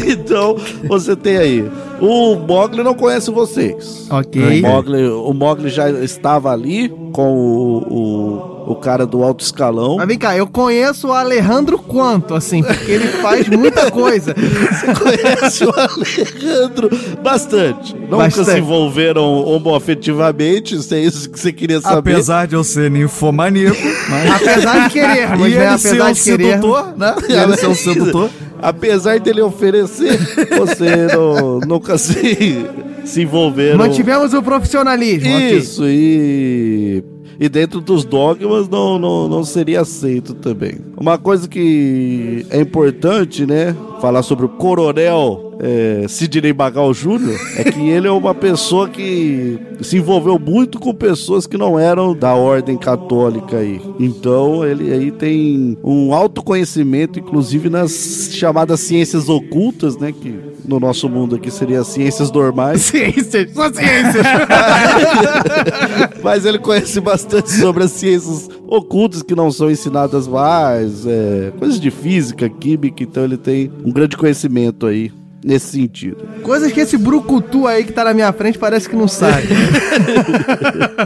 Então, 0.05 0.55
você 0.87 1.15
tem 1.15 1.37
aí. 1.37 1.71
O 1.99 2.35
Mogli 2.35 2.83
não 2.83 2.93
conhece 2.93 3.31
vocês. 3.31 4.07
Ok. 4.09 4.59
O 4.59 4.61
Mogli, 4.61 5.07
o 5.07 5.33
Mogli 5.33 5.69
já 5.69 5.89
estava 5.89 6.51
ali 6.51 6.89
com 7.11 7.33
o, 7.33 7.77
o, 7.77 8.52
o 8.65 8.75
cara 8.75 9.05
do 9.05 9.23
alto 9.23 9.43
escalão. 9.43 9.97
Mas 9.97 10.07
vem 10.07 10.17
cá, 10.17 10.35
eu 10.37 10.47
conheço 10.47 11.09
o 11.09 11.13
Alejandro 11.13 11.77
quanto, 11.77 12.33
assim, 12.33 12.63
porque 12.63 12.91
ele 12.91 13.07
faz 13.07 13.47
muita 13.49 13.91
coisa. 13.91 14.33
Você 14.37 14.93
conhece 14.93 15.65
o 15.65 15.73
Alejandro 15.75 16.89
bastante. 17.21 17.95
Nunca 17.95 18.17
Bastante. 18.17 18.51
se 18.51 18.57
envolveram 18.59 19.23
homoafetivamente, 19.45 20.81
se 20.81 20.95
é 20.95 20.99
isso 20.99 21.29
que 21.29 21.39
você 21.39 21.51
queria 21.51 21.81
saber. 21.81 22.13
Apesar 22.13 22.47
de 22.47 22.55
eu 22.55 22.63
ser 22.63 22.89
ninfomaníaco, 22.89 23.77
mas... 24.09 24.31
Apesar 24.41 24.87
de 24.87 24.93
querermos, 24.93 25.47
e 25.47 25.51
né? 25.51 25.67
ele 25.67 25.77
ser 25.77 26.01
um 26.01 26.05
querer. 26.13 26.15
sedutor, 26.15 26.93
né? 26.97 27.15
E 27.29 27.33
ele 27.33 27.57
ser 27.57 27.67
um 27.67 27.75
sedutor. 27.75 28.29
Apesar 28.61 29.19
dele 29.19 29.41
oferecer, 29.41 30.17
você 30.57 31.07
não- 31.13 31.59
nunca 31.59 31.97
se, 31.97 32.65
se 33.03 33.21
envolveram. 33.21 33.77
Mantivemos 33.77 34.33
o 34.33 34.41
profissionalismo. 34.41 35.29
Isso, 35.37 35.83
e. 35.85 37.03
E 37.39 37.49
dentro 37.49 37.81
dos 37.81 38.05
dogmas 38.05 38.69
não, 38.69 38.97
não, 38.99 39.27
não 39.27 39.43
seria 39.43 39.81
aceito 39.81 40.33
também. 40.33 40.77
Uma 40.97 41.17
coisa 41.17 41.47
que 41.47 42.45
é 42.49 42.59
importante, 42.59 43.45
né? 43.45 43.75
Falar 43.99 44.23
sobre 44.23 44.45
o 44.45 44.49
coronel 44.49 45.53
é, 45.59 46.05
Sidney 46.07 46.53
Magal 46.53 46.91
Jr. 46.93 47.39
é 47.57 47.63
que 47.63 47.89
ele 47.89 48.07
é 48.07 48.11
uma 48.11 48.35
pessoa 48.35 48.89
que 48.89 49.57
se 49.81 49.97
envolveu 49.97 50.37
muito 50.37 50.79
com 50.79 50.93
pessoas 50.93 51.47
que 51.47 51.57
não 51.57 51.79
eram 51.79 52.15
da 52.15 52.33
ordem 52.33 52.77
católica 52.77 53.57
aí. 53.57 53.81
Então 53.99 54.65
ele 54.65 54.91
aí 54.91 55.11
tem 55.11 55.77
um 55.83 56.13
autoconhecimento, 56.13 57.19
inclusive 57.19 57.69
nas 57.69 58.29
chamadas 58.33 58.81
ciências 58.81 59.29
ocultas, 59.29 59.97
né? 59.97 60.11
Que 60.11 60.52
no 60.65 60.79
nosso 60.79 61.09
mundo 61.09 61.35
aqui 61.35 61.51
seria 61.51 61.83
ciências 61.83 62.31
normais. 62.31 62.81
Ciências, 62.93 63.51
só 63.53 63.71
ciências. 63.71 64.25
Mas 66.23 66.45
ele 66.45 66.59
conhece 66.59 66.99
bastante 66.99 67.51
sobre 67.51 67.83
as 67.83 67.91
ciências 67.91 68.49
ocultas 68.67 69.21
que 69.21 69.35
não 69.35 69.51
são 69.51 69.69
ensinadas 69.69 70.27
mais, 70.27 71.05
é, 71.05 71.51
coisas 71.57 71.79
de 71.79 71.91
física, 71.91 72.49
química, 72.49 73.03
então 73.03 73.23
ele 73.23 73.37
tem 73.37 73.71
um 73.83 73.91
grande 73.91 74.17
conhecimento 74.17 74.85
aí 74.85 75.11
nesse 75.43 75.67
sentido. 75.67 76.17
Coisas 76.41 76.71
que 76.71 76.79
esse 76.79 76.97
brucutu 76.97 77.67
aí 77.67 77.83
que 77.83 77.91
tá 77.91 78.03
na 78.03 78.13
minha 78.13 78.31
frente 78.31 78.57
parece 78.57 78.87
que 78.89 78.95
não 78.95 79.07
sabe. 79.07 79.47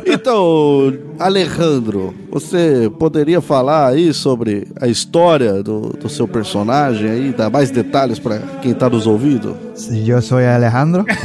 Então, 0.06 0.94
Alejandro, 1.20 2.14
você 2.32 2.92
poderia 2.98 3.42
falar 3.42 3.88
aí 3.88 4.14
sobre 4.14 4.68
a 4.80 4.88
história 4.88 5.62
do, 5.62 5.90
do 5.90 6.08
seu 6.10 6.28
personagem 6.28 7.10
aí, 7.10 7.34
dar 7.34 7.50
mais 7.50 7.72
detalhes 7.72 8.20
pra 8.20 8.40
quem 8.62 8.74
tá 8.74 8.90
nos 8.90 9.08
ouvindo? 9.08 9.58
Eu 10.06 10.22
sou 10.22 10.38
Alejandro. 10.38 11.06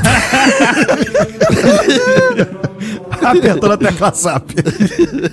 Apertando 3.22 3.72
a 3.72 3.76
tecla 3.76 4.12
SAP. 4.12 4.50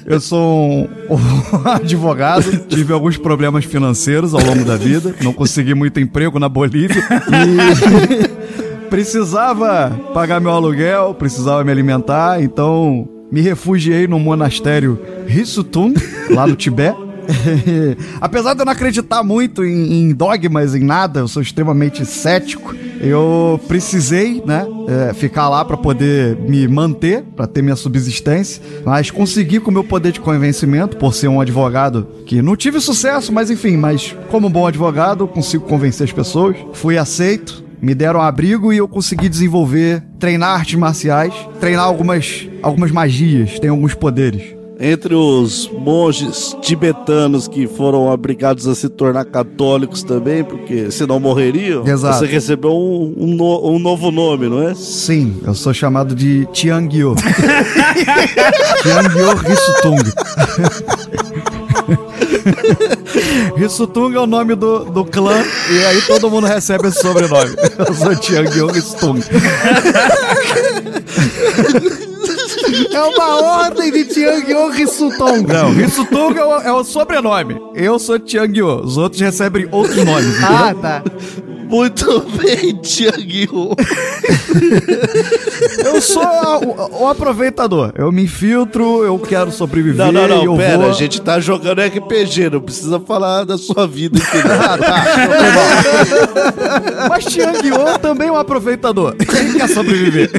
Eu 0.06 0.20
sou 0.20 0.40
um, 0.40 0.88
um 1.10 1.68
advogado, 1.70 2.66
tive 2.68 2.94
alguns 2.94 3.18
problemas 3.18 3.66
financeiros 3.66 4.34
ao 4.34 4.42
longo 4.42 4.64
da 4.64 4.76
vida, 4.76 5.16
não 5.22 5.34
consegui 5.34 5.74
muito 5.74 6.00
emprego 6.00 6.40
na 6.40 6.50
Bolívia 6.50 7.04
e 7.30 8.88
precisava 8.90 9.92
pagar 10.14 10.40
meu 10.40 10.52
aluguel, 10.52 11.14
precisava 11.14 11.64
me 11.64 11.72
alimentar, 11.72 12.42
então 12.42 13.08
me 13.32 13.42
refugiei 13.42 14.08
no 14.08 14.20
monastério 14.20 15.00
Rissutum, 15.28 15.94
lá 16.30 16.48
no 16.48 16.56
Tibete. 16.56 17.09
Apesar 18.20 18.54
de 18.54 18.62
eu 18.62 18.66
não 18.66 18.74
acreditar 18.74 19.24
muito 19.24 19.64
em, 19.64 19.94
em 19.94 20.14
dogmas, 20.14 20.76
em 20.76 20.84
nada, 20.84 21.22
eu 21.22 21.28
sou 21.28 21.42
extremamente 21.42 22.06
cético. 22.06 22.76
Eu 23.00 23.60
precisei, 23.68 24.44
né, 24.46 24.66
é, 24.88 25.14
ficar 25.14 25.48
lá 25.48 25.64
para 25.64 25.78
poder 25.78 26.36
me 26.38 26.68
manter, 26.68 27.24
para 27.36 27.48
ter 27.48 27.62
minha 27.62 27.76
subsistência, 27.76 28.62
mas 28.86 29.10
consegui 29.10 29.60
com 29.60 29.72
o 29.72 29.74
meu 29.74 29.84
poder 29.84 30.12
de 30.12 30.20
convencimento, 30.20 30.98
por 30.98 31.14
ser 31.14 31.28
um 31.28 31.40
advogado 31.40 32.08
que 32.26 32.42
não 32.42 32.56
tive 32.56 32.82
sucesso, 32.82 33.32
mas 33.32 33.50
enfim, 33.50 33.78
mas 33.78 34.16
como 34.30 34.50
bom 34.50 34.68
advogado, 34.68 35.28
consigo 35.28 35.66
convencer 35.66 36.06
as 36.06 36.12
pessoas. 36.12 36.58
Fui 36.74 36.98
aceito, 36.98 37.64
me 37.82 37.96
deram 37.96 38.22
abrigo 38.22 38.74
e 38.74 38.78
eu 38.78 38.88
consegui 38.88 39.30
desenvolver, 39.30 40.04
treinar 40.20 40.60
artes 40.60 40.76
marciais, 40.76 41.34
treinar 41.60 41.86
algumas, 41.86 42.48
algumas 42.62 42.92
magias, 42.92 43.60
tem 43.60 43.70
alguns 43.70 43.94
poderes. 43.94 44.59
Entre 44.82 45.14
os 45.14 45.70
monges 45.74 46.56
tibetanos 46.62 47.50
que 47.50 47.68
foram 47.68 48.08
obrigados 48.08 48.66
a 48.66 48.74
se 48.74 48.88
tornar 48.88 49.26
católicos 49.26 50.04
também, 50.04 50.42
porque 50.42 50.90
senão 50.90 51.20
morreriam, 51.20 51.86
Exato. 51.86 52.20
você 52.20 52.26
recebeu 52.26 52.72
um, 52.72 53.14
um 53.18 53.36
no- 53.36 53.72
um 53.72 53.78
novo 53.78 54.10
nome, 54.10 54.48
não 54.48 54.62
é? 54.66 54.74
Sim, 54.74 55.36
eu 55.46 55.54
sou 55.54 55.74
chamado 55.74 56.16
de 56.16 56.46
Tiangyo. 56.54 57.14
Tiangyo 58.82 59.36
Rissutung. 59.36 59.98
Rissutung 63.58 64.16
é 64.16 64.20
o 64.20 64.26
nome 64.28 64.56
do, 64.56 64.86
do 64.86 65.04
clã 65.04 65.44
e 65.72 65.86
aí 65.88 66.02
todo 66.04 66.30
mundo 66.30 66.48
recebe 66.48 66.88
esse 66.88 67.02
sobrenome. 67.02 67.52
Eu 67.86 67.94
sou 67.94 68.16
Tiangyo 68.16 68.68
Rissutung. 68.68 69.20
É 73.00 73.04
uma 73.04 73.42
ordem 73.64 73.92
de 73.92 74.06
Tiangyo 74.06 74.70
Rissuton. 74.70 75.38
Não, 75.48 75.72
Rissutung 75.74 76.38
é 76.38 76.46
o, 76.46 76.58
é 76.58 76.72
o 76.72 76.84
sobrenome. 76.84 77.60
Eu 77.74 77.98
sou 77.98 78.20
Tiangyo. 78.20 78.84
Os 78.84 78.98
outros 78.98 79.22
recebem 79.22 79.68
outros 79.72 80.04
nomes. 80.04 80.44
Ah, 80.44 80.74
tá. 80.74 81.04
Muito 81.70 82.22
bem, 82.42 82.76
Tiaguinho. 82.82 83.70
Eu 85.86 86.02
sou 86.02 86.24
a- 86.24 86.58
o, 86.58 87.04
o 87.04 87.08
aproveitador. 87.08 87.92
Eu 87.96 88.12
me 88.12 88.24
infiltro, 88.24 89.04
eu 89.04 89.18
quero 89.20 89.52
sobreviver. 89.52 90.12
Não, 90.12 90.12
não, 90.12 90.46
não, 90.46 90.58
pera, 90.58 90.78
vou... 90.80 90.90
a 90.90 90.94
gente 90.94 91.22
tá 91.22 91.40
jogando 91.40 91.80
RPG, 91.82 92.50
não 92.50 92.62
precisa 92.62 93.00
falar 93.00 93.44
da 93.46 93.58
sua 93.58 93.88
vida, 93.88 94.20
entendeu? 94.20 94.50
Ah, 94.60 94.78
tá. 94.78 95.06
Mas 97.10 97.26
Tiangyo 97.26 97.76
também 98.02 98.28
é 98.28 98.32
um 98.32 98.38
aproveitador. 98.38 99.16
Quem 99.16 99.54
quer 99.54 99.68
sobreviver? 99.70 100.30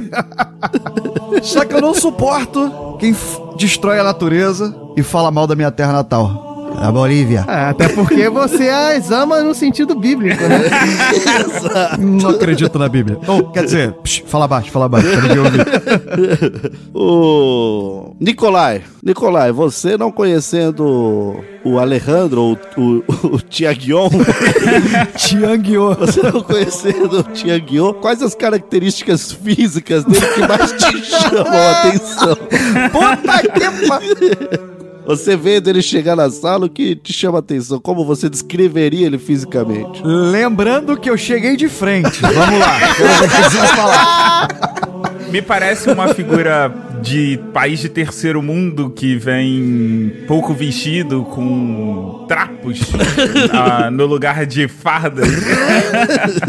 Só 1.43 1.65
que 1.65 1.75
eu 1.75 1.81
não 1.81 1.95
suporto 1.95 2.97
quem 2.99 3.15
destrói 3.57 3.99
a 3.99 4.05
natureza 4.05 4.75
e 4.97 5.03
fala 5.03 5.31
mal 5.31 5.47
da 5.47 5.55
minha 5.55 5.71
terra 5.71 5.93
natal. 5.93 6.50
A 6.81 6.91
Bolívia. 6.91 7.45
Ah, 7.47 7.69
até 7.69 7.89
porque 7.89 8.29
você 8.31 8.69
as 8.69 9.11
ama 9.11 9.43
no 9.43 9.55
sentido 9.55 9.95
bíblico, 9.95 10.43
né? 10.43 10.61
Não 12.01 12.31
acredito 12.31 12.79
na 12.79 12.89
Bíblia. 12.89 13.19
Oh, 13.29 13.43
quer 13.51 13.65
dizer, 13.65 13.93
psh, 14.03 14.23
fala 14.27 14.49
baixo, 14.49 14.71
fala 14.71 14.89
baixo. 14.89 15.09
Quero 15.11 15.29
me 15.29 15.39
ouvir. 15.39 16.81
O 16.93 18.15
Nicolai, 18.21 18.83
Nicolai, 19.03 19.53
você 19.53 19.97
não 19.97 20.11
conhecendo 20.11 21.43
o 21.65 21.79
Alejandro, 21.79 22.59
o, 22.77 22.81
o, 22.81 23.05
o 23.37 23.41
Tiaguion, 23.41 24.09
Tiangyo. 25.17 25.95
você 25.95 26.23
não 26.23 26.43
conhecendo 26.43 27.21
o 27.21 27.23
Tiaguion, 27.23 27.95
quais 27.95 28.23
as 28.23 28.35
características 28.35 29.33
físicas 29.33 30.05
dele 30.05 30.27
que 30.35 30.47
mais 30.47 30.73
te 30.73 31.05
chamam 31.05 31.53
a 31.53 31.71
atenção? 31.81 32.37
Puta 32.93 33.43
que 33.49 33.89
pariu. 33.89 34.80
Você 35.07 35.37
vendo 35.37 35.69
ele 35.69 35.83
chegar 35.83 36.15
na 36.15 36.31
sala, 36.31 36.67
o 36.67 36.69
que 36.69 36.95
te 36.95 37.13
chama 37.13 37.39
a 37.39 37.41
atenção? 37.41 37.81
Como 37.81 38.05
você 38.05 38.29
descreveria 38.29 39.07
ele 39.07 39.19
fisicamente? 39.19 40.03
Lembrando 40.05 40.97
que 40.97 41.11
eu 41.11 41.17
cheguei 41.17 41.57
de 41.57 41.69
frente. 41.69 42.21
Vamos 42.21 42.61
lá. 42.61 42.79
Quero 42.97 43.09
ver 43.09 43.25
o 43.25 43.29
que 43.29 43.37
vocês 43.37 43.53
vão 43.55 43.67
falar. 43.69 44.49
Me 45.31 45.41
parece 45.41 45.91
uma 45.91 46.13
figura 46.15 46.73
de 47.03 47.39
país 47.53 47.81
de 47.81 47.89
terceiro 47.89 48.43
mundo 48.43 48.91
que 48.91 49.17
vem 49.17 50.13
pouco 50.27 50.53
vestido, 50.53 51.23
com 51.25 52.25
trapos 52.29 52.81
ah, 53.53 53.91
no 53.91 54.07
lugar 54.07 54.45
de 54.45 54.69
fardas. 54.69 55.27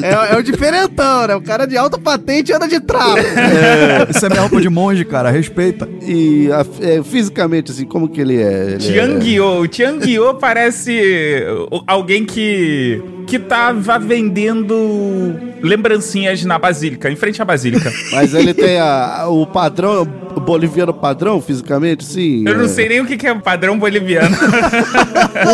É, 0.02 0.34
é 0.34 0.38
o 0.38 0.44
diferentão, 0.44 1.28
né? 1.28 1.36
O 1.36 1.42
cara 1.42 1.66
de 1.66 1.78
alta 1.78 1.98
patente 1.98 2.52
anda 2.54 2.68
de 2.68 2.80
trapo. 2.80 3.18
Isso 4.10 4.26
é 4.26 4.30
minha 4.30 4.42
roupa 4.42 4.60
de 4.60 4.70
monge, 4.70 5.06
cara. 5.06 5.30
Respeita. 5.30 5.88
E 6.02 6.50
a- 6.52 6.66
é, 6.86 7.04
fisicamente, 7.04 7.72
assim, 7.72 7.86
como 7.86 8.10
que 8.10 8.20
ele 8.20 8.42
é? 8.42 8.64
Ele 8.64 8.74
é- 8.74 8.78
Tiangyo. 8.78 9.46
O 9.62 9.68
Tiangyo 9.68 10.34
parece 10.36 11.44
alguém 11.88 12.26
que 12.26 13.02
que 13.32 13.40
tava 13.40 13.98
vendendo 13.98 15.40
lembrancinhas 15.62 16.44
na 16.44 16.60
Basílica, 16.60 17.10
em 17.10 17.16
frente 17.16 17.42
à 17.42 17.46
Basílica. 17.46 17.90
Mas 18.12 18.34
ele 18.34 18.54
tem 18.54 18.78
a- 18.78 19.26
o 19.30 19.48
padrão, 19.48 20.06
o 20.36 20.40
boliviano 20.42 20.94
padrão, 20.94 21.42
fisicamente, 21.42 22.04
sim. 22.04 22.44
Eu 22.46 22.58
não 22.58 22.66
é. 22.66 22.68
sei 22.68 22.90
nem 22.90 23.00
o 23.00 23.06
que 23.06 23.16
que 23.16 23.26
é 23.26 23.34
padrão 23.36 23.80
boliviano. 23.80 24.36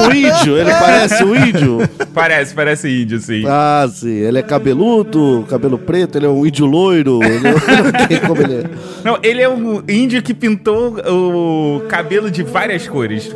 O 0.07 0.13
índio, 0.13 0.57
ele 0.57 0.71
parece 0.71 1.23
o 1.23 1.35
índio. 1.35 1.89
parece, 2.13 2.53
parece 2.53 2.89
índio, 2.89 3.19
sim. 3.19 3.43
Ah, 3.47 3.87
sim. 3.91 4.09
Ele 4.09 4.39
é 4.39 4.41
cabeludo, 4.41 5.45
cabelo 5.49 5.77
preto, 5.77 6.17
ele 6.17 6.25
é 6.25 6.29
um 6.29 6.45
índio 6.45 6.65
loiro. 6.65 7.19
Ele 7.23 7.39
não, 7.39 7.51
não 7.51 8.27
como 8.27 8.41
ele 8.41 8.55
é. 8.55 8.63
Não, 9.03 9.17
ele 9.23 9.41
é 9.41 9.47
um 9.47 9.81
índio 9.87 10.21
que 10.21 10.33
pintou 10.33 10.97
o 11.07 11.81
cabelo 11.87 12.29
de 12.29 12.43
várias 12.43 12.87
cores. 12.87 13.31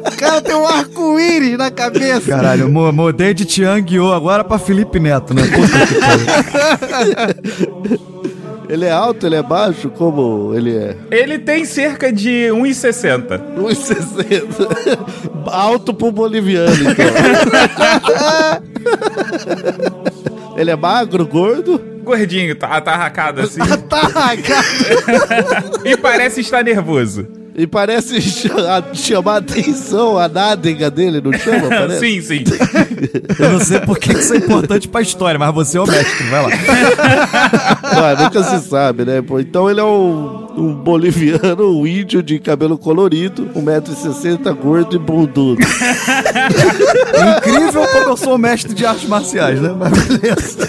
O 0.00 0.16
cara 0.16 0.40
tem 0.42 0.54
um 0.54 0.66
arco-íris 0.66 1.58
na 1.58 1.70
cabeça. 1.70 2.28
Caralho, 2.28 2.68
mo- 2.70 2.92
mudei 2.92 3.34
de 3.34 3.44
Tiangyo 3.44 4.12
agora 4.12 4.44
pra 4.44 4.58
Felipe 4.58 4.98
Neto, 5.00 5.34
né? 5.34 5.42
Ele 8.68 8.84
é 8.86 8.90
alto, 8.90 9.26
ele 9.26 9.36
é 9.36 9.42
baixo, 9.42 9.88
como 9.90 10.52
ele 10.54 10.74
é? 10.76 10.96
Ele 11.10 11.38
tem 11.38 11.64
cerca 11.64 12.12
de 12.12 12.48
1,60. 12.50 13.40
1,60. 13.58 14.68
Alto 15.46 15.92
pro 15.92 16.10
boliviano, 16.10 16.74
então. 16.74 17.04
ele 20.56 20.70
é 20.70 20.76
magro, 20.76 21.26
gordo? 21.26 21.78
Gordinho, 22.02 22.54
tá 22.56 22.68
atarracado 22.68 23.42
assim. 23.42 23.60
Tá, 23.88 24.10
cara. 24.10 25.64
e 25.84 25.96
parece 25.96 26.40
estar 26.40 26.64
nervoso. 26.64 27.26
E 27.56 27.66
parece 27.68 28.20
ch- 28.20 28.46
a- 28.50 28.92
chamar 28.94 29.34
a 29.34 29.36
atenção 29.36 30.18
a 30.18 30.28
nádega 30.28 30.90
dele, 30.90 31.20
não 31.20 31.32
chama? 31.32 31.68
Parece? 31.70 32.00
sim, 32.00 32.20
sim. 32.20 32.44
Eu 33.38 33.52
não 33.52 33.60
sei 33.60 33.78
por 33.80 33.96
que 33.98 34.12
isso 34.12 34.34
é 34.34 34.38
importante 34.38 34.88
pra 34.88 35.00
história, 35.00 35.38
mas 35.38 35.54
você 35.54 35.78
é 35.78 35.80
o 35.80 35.86
mestre, 35.86 36.24
vai 36.26 36.42
lá. 36.42 36.48
Ah, 37.96 38.22
nunca 38.24 38.42
se 38.42 38.68
sabe, 38.68 39.04
né? 39.04 39.22
Então 39.40 39.70
ele 39.70 39.78
é 39.80 39.84
um, 39.84 40.48
um 40.56 40.74
boliviano, 40.74 41.78
um 41.80 41.86
índio 41.86 42.22
de 42.22 42.38
cabelo 42.40 42.76
colorido, 42.76 43.46
1,60m, 43.54 44.52
gordo 44.56 44.96
e 44.96 44.98
bundudo. 44.98 45.60
Incrível 47.36 47.86
como 47.88 48.04
eu 48.10 48.16
sou 48.16 48.36
mestre 48.36 48.74
de 48.74 48.84
artes 48.84 49.08
marciais, 49.08 49.60
né? 49.60 49.74
Mas 49.78 49.92
beleza. 49.92 50.68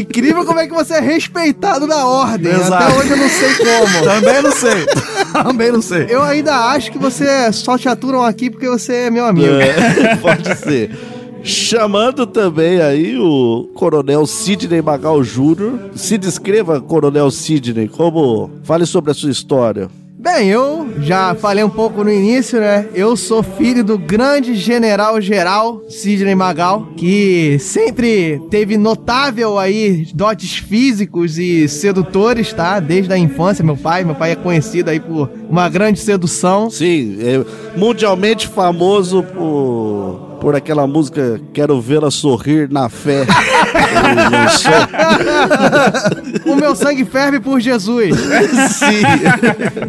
Incrível 0.00 0.44
como 0.44 0.60
é 0.60 0.66
que 0.66 0.72
você 0.74 0.94
é 0.94 1.00
respeitado 1.00 1.86
na 1.86 2.06
ordem. 2.06 2.52
Exato. 2.52 2.74
Até 2.74 2.94
hoje 2.98 3.10
eu 3.10 3.16
não 3.16 3.28
sei 3.28 3.54
como. 3.56 4.04
Também 4.04 4.42
não 4.42 4.52
sei. 4.52 4.86
Também 5.32 5.72
não 5.72 5.82
sei. 5.82 6.06
Eu 6.08 6.22
ainda 6.22 6.54
acho 6.70 6.92
que 6.92 6.98
você 6.98 7.52
só 7.52 7.78
te 7.78 7.88
aturam 7.88 8.22
aqui 8.22 8.50
porque 8.50 8.68
você 8.68 8.94
é 8.94 9.10
meu 9.10 9.24
amigo. 9.24 9.54
É, 9.54 10.16
pode 10.22 10.56
ser. 10.56 10.90
Chamando 11.44 12.24
também 12.24 12.80
aí 12.80 13.18
o 13.18 13.68
Coronel 13.74 14.24
Sidney 14.26 14.80
Magal 14.80 15.22
Jr. 15.22 15.90
Se 15.94 16.16
descreva, 16.16 16.80
Coronel 16.80 17.30
Sidney, 17.30 17.88
como. 17.88 18.50
Fale 18.62 18.86
sobre 18.86 19.10
a 19.10 19.14
sua 19.14 19.30
história. 19.30 19.88
Bem, 20.22 20.50
eu 20.50 20.88
já 21.00 21.34
falei 21.34 21.64
um 21.64 21.68
pouco 21.68 22.04
no 22.04 22.12
início, 22.12 22.60
né? 22.60 22.86
Eu 22.94 23.16
sou 23.16 23.42
filho 23.42 23.82
do 23.82 23.98
grande 23.98 24.54
general 24.54 25.20
geral 25.20 25.82
Sidney 25.88 26.36
Magal, 26.36 26.92
que 26.96 27.58
sempre 27.58 28.40
teve 28.48 28.78
notável 28.78 29.58
aí 29.58 30.06
dotes 30.14 30.58
físicos 30.58 31.38
e 31.38 31.66
sedutores, 31.66 32.52
tá? 32.52 32.78
Desde 32.78 33.12
a 33.12 33.18
infância, 33.18 33.64
meu 33.64 33.76
pai, 33.76 34.04
meu 34.04 34.14
pai 34.14 34.30
é 34.30 34.36
conhecido 34.36 34.90
aí 34.90 35.00
por 35.00 35.28
uma 35.50 35.68
grande 35.68 35.98
sedução. 35.98 36.70
Sim, 36.70 37.18
é 37.20 37.44
mundialmente 37.76 38.46
famoso 38.46 39.24
por 39.24 40.30
por 40.40 40.56
aquela 40.56 40.88
música 40.88 41.40
Quero 41.52 41.80
Vê-la 41.80 42.10
Sorrir 42.10 42.68
na 42.68 42.88
Fé. 42.88 43.26
O 46.46 46.54
meu 46.56 46.74
sangue 46.74 47.04
ferve 47.04 47.40
por 47.40 47.60
Jesus. 47.60 48.16
Sim. 48.70 49.02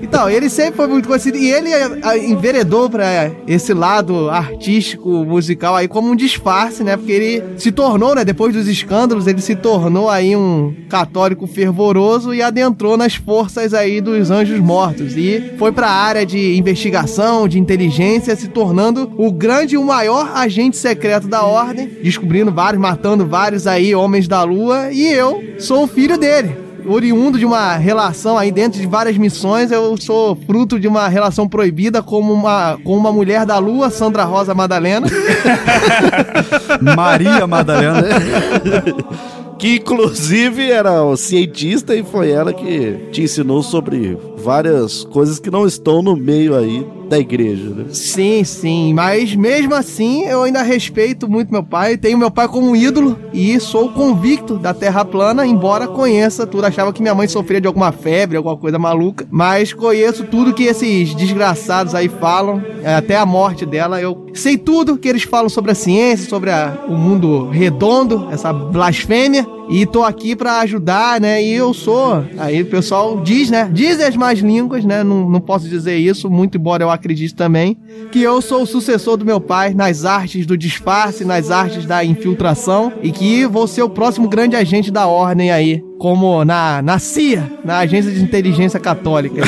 Então, 0.02 0.30
ele 0.30 0.50
sempre 0.50 0.76
foi 0.76 0.88
muito 0.88 1.08
conhecido 1.08 1.38
e 1.38 1.52
ele 1.52 1.70
ah, 2.04 2.18
enveredou 2.18 2.90
pra 2.90 3.32
esse 3.48 3.74
lado 3.74 4.30
artístico, 4.30 5.26
musical 5.26 5.76
aí 5.76 5.88
como 5.88 6.10
um 6.10 6.16
disfarce, 6.16 6.84
né? 6.84 6.98
Porque 6.98 7.12
ele 7.12 7.44
se 7.58 7.72
tornou, 7.72 8.16
né? 8.16 8.26
Depois 8.26 8.54
dos 8.54 8.68
escândalos, 8.68 9.28
ele 9.28 9.42
se 9.42 9.56
tornou 9.56 10.10
aí 10.10 10.36
um 10.36 10.74
católico 10.90 11.48
fervoroso 11.48 12.34
e 12.34 12.42
adentrou 12.42 12.98
nas 12.98 13.16
forças 13.16 13.74
aí 13.74 14.02
dos 14.02 14.30
anjos 14.32 14.60
mortos 14.60 15.16
e 15.16 15.54
foi 15.58 15.72
pra 15.72 15.90
área 15.90 16.26
de 16.26 16.58
investigação, 16.58 17.48
de 17.48 17.60
inteligência, 17.60 18.36
se 18.36 18.48
tornando 18.48 19.12
o 19.18 19.32
grande 19.32 19.76
e 19.76 19.78
o 19.78 19.84
maior 19.84 20.32
agente 20.36 20.78
secreto 20.78 21.28
da 21.28 21.44
ordem, 21.44 21.88
descobrindo 22.04 22.52
vários, 22.52 22.82
matando 22.82 23.26
vários 23.26 23.68
aí 23.74 23.96
homens 23.96 24.28
da 24.28 24.44
lua, 24.44 24.92
e 24.92 25.06
eu 25.06 25.44
sou 25.60 25.84
o 25.84 25.88
filho 25.88 26.18
dele. 26.18 26.56
Oriundo 26.86 27.40
de 27.40 27.46
uma 27.46 27.78
relação 27.78 28.38
aí 28.38 28.52
dentro 28.52 28.80
de 28.80 28.86
várias 28.86 29.18
missões, 29.18 29.72
eu 29.72 29.96
sou 29.98 30.36
fruto 30.36 30.78
de 30.80 30.88
uma 30.88 31.08
relação 31.08 31.48
proibida 31.48 32.04
como 32.04 32.34
uma, 32.34 32.78
com 32.84 32.98
uma 32.98 33.12
mulher 33.12 33.46
da 33.46 33.58
lua, 33.58 33.90
Sandra 33.90 34.26
Rosa 34.26 34.54
Madalena. 34.54 35.08
Maria 36.96 37.48
Madalena. 37.48 38.04
que 39.58 39.78
inclusive 39.78 40.70
era 40.70 41.04
o 41.04 41.16
cientista 41.16 41.96
e 41.96 42.04
foi 42.04 42.30
ela 42.32 42.54
que 42.54 43.00
te 43.14 43.22
ensinou 43.22 43.64
sobre 43.64 44.18
várias 44.44 45.06
coisas 45.06 45.40
que 45.40 45.50
não 45.50 45.66
estão 45.66 46.02
no 46.02 46.16
meio 46.16 46.56
aí 46.56 46.86
da 47.10 47.20
igreja, 47.20 47.70
né? 47.70 47.86
Sim, 47.90 48.44
sim, 48.44 48.94
mas 48.94 49.36
mesmo 49.36 49.74
assim 49.76 50.24
eu 50.24 50.44
ainda 50.44 50.62
respeito 50.62 51.30
muito 51.30 51.52
meu 51.52 51.64
pai, 51.64 51.96
tenho 51.96 52.18
meu 52.18 52.32
pai 52.32 52.48
como 52.48 52.76
ídolo 52.76 53.18
e 53.32 53.60
sou 53.60 53.90
convicto 53.90 54.58
da 54.58 54.74
Terra 54.74 55.06
plana, 55.06 55.46
embora 55.46 55.88
conheça 55.88 56.46
tudo. 56.46 56.66
Achava 56.66 56.92
que 56.92 57.02
minha 57.02 57.16
mãe 57.16 57.28
sofria 57.28 57.62
de 57.62 57.68
alguma 57.68 57.92
febre, 57.92 58.38
alguma 58.38 58.58
coisa 58.58 58.80
maluca, 58.80 59.28
mas 59.30 59.74
conheço 59.74 60.24
tudo 60.26 60.54
que 60.54 60.64
esses 60.64 61.14
desgraçados 61.14 61.94
aí 61.94 62.10
falam, 62.10 62.62
é, 62.84 62.96
até 62.96 63.16
a 63.16 63.26
morte 63.26 63.66
dela. 63.66 64.02
Eu 64.02 64.26
sei 64.34 64.58
tudo 64.58 64.98
que 64.98 65.08
eles 65.08 65.24
falam 65.24 65.50
sobre 65.50 65.72
a 65.72 65.76
ciência, 65.76 66.28
sobre 66.28 66.50
a, 66.50 66.86
o 66.88 66.94
mundo 66.94 67.50
redondo, 67.50 68.28
essa 68.32 68.52
blasfêmia. 68.52 69.48
E 69.74 69.88
tô 69.88 70.04
aqui 70.04 70.36
para 70.36 70.60
ajudar, 70.60 71.20
né? 71.20 71.44
E 71.44 71.52
eu 71.52 71.74
sou. 71.74 72.24
Aí 72.38 72.62
o 72.62 72.66
pessoal 72.68 73.20
diz, 73.22 73.50
né? 73.50 73.68
Dizem 73.74 74.06
as 74.06 74.16
más 74.16 74.38
línguas, 74.38 74.86
né? 74.86 75.04
Não, 75.04 75.28
não 75.28 75.42
posso 75.42 75.68
dizer 75.68 75.98
isso, 75.98 76.30
muito 76.30 76.60
embora 76.60 76.84
eu 76.84 76.92
acredite 76.92 77.34
também. 77.34 77.76
Que 78.12 78.22
eu 78.22 78.40
sou 78.40 78.62
o 78.62 78.68
sucessor 78.68 79.18
do 79.18 79.26
meu 79.26 79.42
pai 79.42 79.74
nas 79.74 80.06
artes 80.06 80.46
do 80.46 80.56
disfarce, 80.56 81.26
nas 81.26 81.50
artes 81.50 81.88
da 81.88 82.06
infiltração. 82.06 82.94
E 83.02 83.12
que 83.12 83.48
vou 83.48 83.66
ser 83.66 83.82
o 83.82 83.90
próximo 83.90 84.30
grande 84.30 84.56
agente 84.56 84.92
da 84.92 85.08
ordem 85.08 85.50
aí. 85.50 85.84
Como 86.04 86.44
na, 86.44 86.82
na 86.82 87.00
CIA, 87.00 87.50
na 87.64 87.78
Agência 87.78 88.12
de 88.12 88.22
Inteligência 88.22 88.78
Católica. 88.78 89.42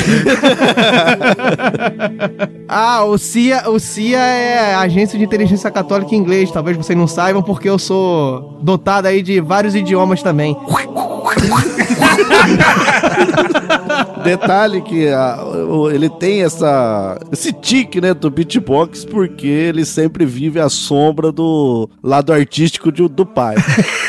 ah, 2.66 3.04
o 3.04 3.18
CIA, 3.18 3.68
o 3.68 3.78
CIA 3.78 4.18
é 4.18 4.72
a 4.74 4.80
Agência 4.80 5.18
de 5.18 5.24
Inteligência 5.26 5.70
Católica 5.70 6.14
em 6.14 6.18
inglês. 6.18 6.50
Talvez 6.50 6.74
vocês 6.74 6.98
não 6.98 7.06
saibam, 7.06 7.42
porque 7.42 7.68
eu 7.68 7.78
sou 7.78 8.58
dotado 8.62 9.04
aí 9.04 9.20
de 9.20 9.38
vários 9.38 9.74
idiomas 9.74 10.22
também. 10.22 10.56
Detalhe 14.24 14.80
que 14.82 15.08
a, 15.08 15.44
o- 15.44 15.90
ele 15.90 16.08
tem 16.08 16.42
essa 16.42 17.18
esse 17.32 17.52
tique, 17.52 18.00
né, 18.00 18.12
do 18.14 18.30
beatbox, 18.30 19.04
porque 19.04 19.46
ele 19.46 19.84
sempre 19.84 20.24
vive 20.24 20.58
à 20.60 20.68
sombra 20.68 21.30
do 21.30 21.88
lado 22.02 22.32
artístico 22.32 22.90
de- 22.90 23.08
do 23.08 23.24
pai. 23.26 23.56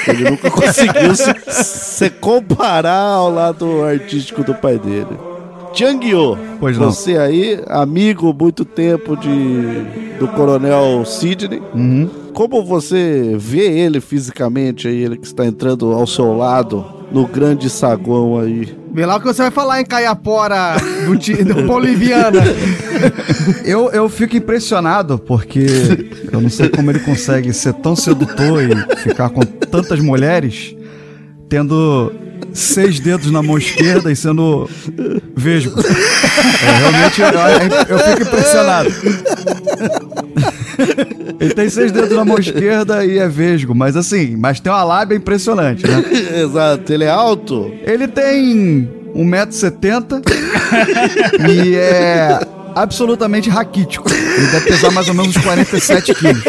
Ele 0.08 0.30
nunca 0.32 0.50
conseguiu 0.50 1.15
se, 1.15 1.34
se 1.47 2.10
comparar 2.10 3.13
ao 3.13 3.30
lado 3.32 3.84
artístico 3.84 4.43
do 4.43 4.54
pai 4.56 4.80
dele. 4.80 5.17
Tiangyo, 5.73 6.38
Pois 6.60 6.78
não. 6.78 6.91
você 6.91 7.17
aí, 7.17 7.62
amigo 7.67 8.34
muito 8.34 8.65
tempo 8.65 9.15
de 9.15 10.08
do 10.19 10.28
Coronel 10.30 11.06
Sidney. 11.06 11.62
Uhum. 11.76 12.10
Como 12.34 12.63
você 12.65 13.36
vê 13.38 13.80
ele 13.80 14.00
fisicamente 14.02 14.88
aí, 14.88 15.04
ele 15.04 15.17
que 15.17 15.28
está 15.28 15.45
entrando 15.45 15.91
ao 15.91 16.08
seu 16.08 16.36
lado 16.36 16.84
no 17.12 17.26
grande 17.28 17.70
saguão 17.70 18.39
aí? 18.39 18.78
Vê 18.93 19.06
lá 19.06 19.15
o 19.17 19.20
que 19.20 19.28
você 19.28 19.43
vai 19.43 19.52
falar 19.52 19.82
em 19.82 19.86
Caiapora 19.86 20.76
do, 21.06 21.15
ti- 21.17 21.43
do 21.43 21.63
Boliviana. 21.63 22.41
Eu, 23.63 23.91
eu 23.91 24.10
fico 24.10 24.36
impressionado 24.36 25.20
porque 25.20 25.65
eu 26.32 26.41
não 26.41 26.50
sei 26.50 26.67
como 26.70 26.89
ele 26.89 27.00
consegue 27.00 27.54
ser 27.54 27.74
tão 27.74 27.96
sedutor 27.96 28.63
e 28.63 28.96
ficar 28.98 29.30
com 29.30 29.41
tantas 29.41 30.00
mulheres, 30.00 30.76
tendo 31.48 32.12
seis 32.54 33.00
dedos 33.00 33.30
na 33.30 33.43
mão 33.43 33.58
esquerda 33.58 34.12
e 34.12 34.15
sendo 34.15 34.67
vesgo. 35.36 35.80
É, 35.80 36.78
realmente 36.80 37.22
eu, 37.22 37.98
eu 37.98 38.00
fico 38.00 38.22
impressionado. 38.24 38.89
Ele 41.39 41.54
tem 41.54 41.69
seis 41.69 41.91
dedos 41.91 42.15
na 42.15 42.26
mão 42.26 42.38
esquerda 42.38 43.06
e 43.06 43.17
é 43.17 43.28
vesgo, 43.28 43.76
mas 43.76 43.95
assim, 43.95 44.36
mas 44.36 44.60
tem 44.60 44.71
uma 44.71 44.84
lábia 44.84 45.15
impressionante, 45.15 45.86
né? 45.86 46.04
Exato, 46.41 46.91
ele 46.91 47.04
é 47.04 47.10
alto? 47.10 47.71
Ele 47.84 48.08
tem 48.08 48.89
1,70m 49.15 50.21
e 51.50 51.76
é 51.76 52.39
absolutamente 52.76 53.50
raquítico. 53.50 54.08
Ele 54.12 54.47
deve 54.47 54.65
pesar 54.67 54.91
mais 54.91 55.08
ou 55.08 55.13
menos 55.15 55.36
uns 55.36 55.43
47 55.43 56.13
quilos. 56.13 56.43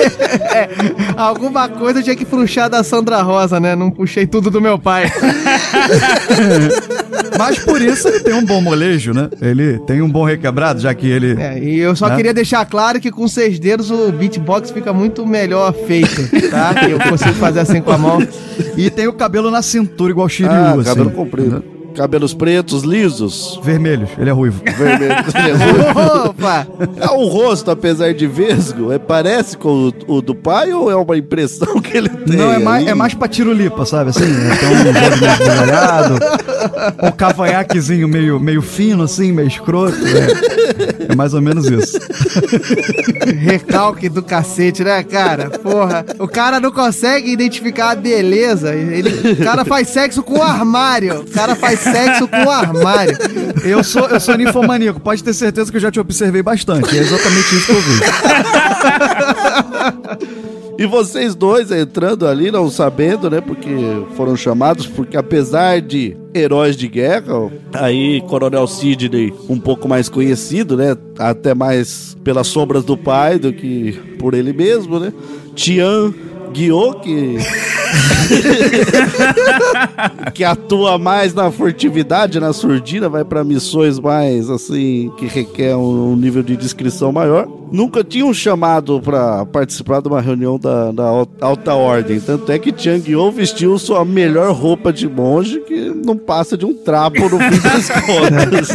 Alguma 1.17 1.69
coisa 1.69 2.01
eu 2.01 2.03
tinha 2.03 2.17
que 2.17 2.25
puxar 2.25 2.69
da 2.69 2.85
Sandra 2.85 3.23
Rosa, 3.23 3.59
né? 3.59 3.75
Não 3.75 3.91
puxei 3.91 4.27
tudo 4.27 4.51
do 4.51 4.61
meu 4.61 4.79
pai. 4.79 5.11
Mas 7.39 7.59
por 7.61 7.81
isso 7.81 8.09
ele 8.09 8.21
tem 8.21 8.35
um 8.35 8.45
bom 8.45 8.61
molejo, 8.61 9.13
né? 9.15 9.29
Ele 9.41 9.79
tem 9.87 10.03
um 10.03 10.11
bom 10.11 10.25
requebrado, 10.25 10.81
já 10.81 10.93
que 10.95 11.07
ele. 11.09 11.41
É, 11.41 11.59
e 11.59 11.79
eu 11.79 11.95
só 11.97 12.09
Né? 12.09 12.17
queria 12.17 12.35
deixar 12.35 12.65
claro 12.67 13.01
que 13.01 13.11
com 13.11 13.27
seis 13.29 13.59
dedos 13.59 13.91
o 13.91 14.11
beatbox 14.13 14.71
fica 14.71 14.93
muito 14.93 15.27
melhor 15.27 15.73
feito, 15.73 16.29
tá? 16.51 16.75
Eu 16.89 16.99
consigo 16.99 17.35
fazer 17.35 17.61
assim 17.61 17.81
com 17.81 17.93
a 17.93 17.99
mão. 17.99 18.19
E 18.77 18.91
tem 18.91 19.07
o 19.07 19.13
cabelo 19.13 19.51
na 19.51 19.63
cintura, 19.63 20.11
igual 20.11 20.27
o 20.27 20.31
Shiryu, 20.31 20.51
Ah, 20.53 20.73
assim. 20.73 20.85
cabelo 20.85 21.11
comprido. 21.11 21.65
Cabelos 21.99 22.33
pretos, 22.33 22.85
lisos, 22.85 23.59
Vermelhos, 23.61 24.09
ele 24.17 24.31
é 24.31 24.33
ruivo. 24.33 24.63
vermelhos. 24.65 25.35
Ele 25.35 25.51
é 25.51 25.53
ruivo. 25.59 26.29
Opa! 26.29 26.65
Ah, 27.01 27.13
o 27.15 27.27
rosto, 27.27 27.73
apesar 27.73 28.15
de 28.15 28.25
vesgo, 28.25 28.93
é, 28.93 29.01
parece 29.01 29.57
com 29.57 29.89
o, 29.89 30.17
o 30.19 30.23
do 30.23 30.33
pai 30.33 30.73
ou 30.73 30.89
é 30.89 30.95
uma 30.95 31.17
impressão 31.17 31.81
que 31.81 31.97
ele 31.97 32.09
tem? 32.09 32.37
Não, 32.37 32.53
é 32.53 32.59
mais, 32.61 32.87
é 32.87 32.95
mais 32.95 33.15
pra 33.15 33.27
tirulipa, 33.27 33.85
sabe? 33.85 34.11
Assim, 34.11 34.27
né? 34.27 34.57
tem 34.61 34.69
um 34.69 34.81
olho 34.81 34.93
meio 34.95 35.09
um 37.03 37.11
cavanhaquezinho 37.11 38.07
meio, 38.07 38.39
meio 38.39 38.63
fino, 38.63 39.03
assim, 39.03 39.33
meio 39.33 39.49
escroto. 39.49 39.99
É, 40.07 41.13
é 41.13 41.17
mais 41.17 41.35
ou 41.35 41.41
menos 41.43 41.67
isso. 41.67 41.99
Recalque 43.41 44.09
do 44.09 44.23
cacete, 44.23 44.85
né, 44.85 45.03
cara? 45.03 45.51
Porra. 45.51 46.05
O 46.21 46.29
cara 46.29 46.61
não 46.61 46.71
consegue 46.71 47.33
identificar 47.33 47.91
a 47.91 47.95
beleza. 47.97 48.73
Ele, 48.73 49.33
o 49.33 49.37
cara 49.37 49.65
faz 49.65 49.89
sexo 49.89 50.23
com 50.23 50.39
o 50.39 50.43
armário. 50.43 51.23
O 51.23 51.31
cara 51.31 51.57
faz 51.57 51.88
sexo 51.93 52.29
com 52.29 52.45
o 52.45 52.51
armário. 52.51 53.17
Eu 53.65 53.83
sou, 53.85 54.07
eu 54.09 54.21
sou 54.21 54.37
ninfomaníaco, 54.37 55.01
pode 55.01 55.23
ter 55.23 55.33
certeza 55.35 55.71
que 55.71 55.77
eu 55.77 55.81
já 55.81 55.91
te 55.91 56.01
observei 56.01 56.43
bastante. 56.43 56.97
É 56.97 57.01
exatamente 57.01 57.57
isso 57.57 57.67
que 57.67 57.73
eu 57.73 57.81
vi. 57.81 58.01
E 60.79 60.87
vocês 60.87 61.35
dois 61.35 61.73
entrando 61.73 62.25
ali, 62.25 62.53
não 62.53 62.71
sabendo, 62.71 63.29
né? 63.29 63.41
Porque 63.41 63.69
foram 64.15 64.37
chamados, 64.37 64.87
porque 64.87 65.17
apesar 65.17 65.81
de 65.81 66.17
heróis 66.33 66.77
de 66.77 66.87
guerra, 66.87 67.51
aí 67.73 68.21
Coronel 68.29 68.65
Sidney, 68.69 69.35
um 69.49 69.59
pouco 69.59 69.89
mais 69.89 70.09
conhecido, 70.09 70.77
né? 70.77 70.97
Até 71.19 71.53
mais 71.53 72.17
pelas 72.23 72.47
sombras 72.47 72.85
do 72.85 72.97
pai 72.97 73.41
do 73.41 73.53
que 73.53 73.99
por 74.21 74.35
ele 74.35 74.53
mesmo, 74.53 75.01
né? 75.01 75.13
Tian 75.57 76.15
Guiot, 76.53 77.01
que 77.01 77.39
que 80.35 80.45
atua 80.45 80.99
mais 80.99 81.35
na 81.35 81.51
furtividade, 81.51 82.41
na 82.41 82.53
surdina, 82.53 83.09
vai 83.09 83.25
para 83.25 83.45
missões 83.45 83.99
mais 83.99 84.51
assim 84.51 85.11
que 85.17 85.27
requer 85.27 85.75
um, 85.77 86.13
um 86.13 86.17
nível 86.17 86.43
de 86.43 86.57
descrição 86.57 87.13
maior. 87.13 87.47
Nunca 87.71 88.03
tinham 88.03 88.33
chamado 88.33 88.99
para 89.01 89.45
participar 89.45 90.01
de 90.01 90.09
uma 90.09 90.23
reunião 90.23 90.59
da, 90.59 90.91
da 90.91 91.05
al- 91.05 91.29
alta 91.39 91.75
ordem. 91.75 92.19
Tanto 92.19 92.51
é 92.51 92.59
que 92.59 92.73
Chang 92.75 93.11
Yo 93.11 93.31
vestiu 93.31 93.79
sua 93.79 94.07
melhor 94.07 94.55
roupa 94.55 94.91
de 94.91 95.07
monge, 95.07 95.61
que 95.61 95.91
não 95.91 96.17
passa 96.17 96.57
de 96.57 96.65
um 96.65 96.73
trapo 96.73 97.21
no 97.29 97.39
fim 97.39 97.61
das 97.61 97.91
contas. 98.07 98.69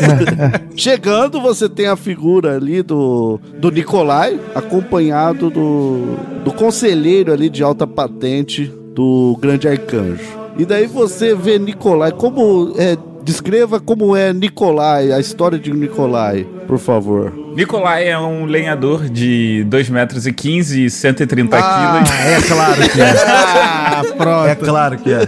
Chegando, 0.75 1.41
você 1.41 1.67
tem 1.67 1.87
a 1.87 1.95
figura 1.95 2.55
ali 2.55 2.83
do, 2.83 3.39
do 3.57 3.71
Nicolai, 3.71 4.39
acompanhado 4.53 5.49
do, 5.49 6.15
do 6.45 6.51
conselheiro 6.53 7.33
ali 7.33 7.49
de 7.49 7.63
alta 7.63 7.87
patente 7.87 8.71
do 8.93 9.37
grande 9.39 9.67
arcanjo. 9.67 10.43
E 10.57 10.65
daí 10.65 10.85
você 10.85 11.33
vê 11.33 11.57
Nicolai, 11.57 12.11
como 12.11 12.73
é, 12.77 12.95
descreva 13.23 13.79
como 13.79 14.15
é 14.15 14.31
Nicolai, 14.31 15.11
a 15.11 15.19
história 15.19 15.57
de 15.57 15.73
Nicolai, 15.73 16.47
por 16.67 16.79
favor. 16.79 17.31
Nicolai 17.55 18.07
é 18.09 18.17
um 18.17 18.45
lenhador 18.45 19.07
de 19.09 19.63
2 19.67 19.89
metros 19.89 20.25
e 20.25 20.33
15 20.33 20.85
e 20.85 20.89
130 20.89 21.57
Ah, 21.57 22.01
quilos. 22.03 22.11
é 22.19 22.47
claro 22.47 22.89
que 22.89 23.01
é. 23.01 23.13
Ah, 23.95 24.01
pronto. 24.17 24.47
É 24.47 24.55
claro 24.55 24.97
que 24.97 25.13
é. 25.13 25.21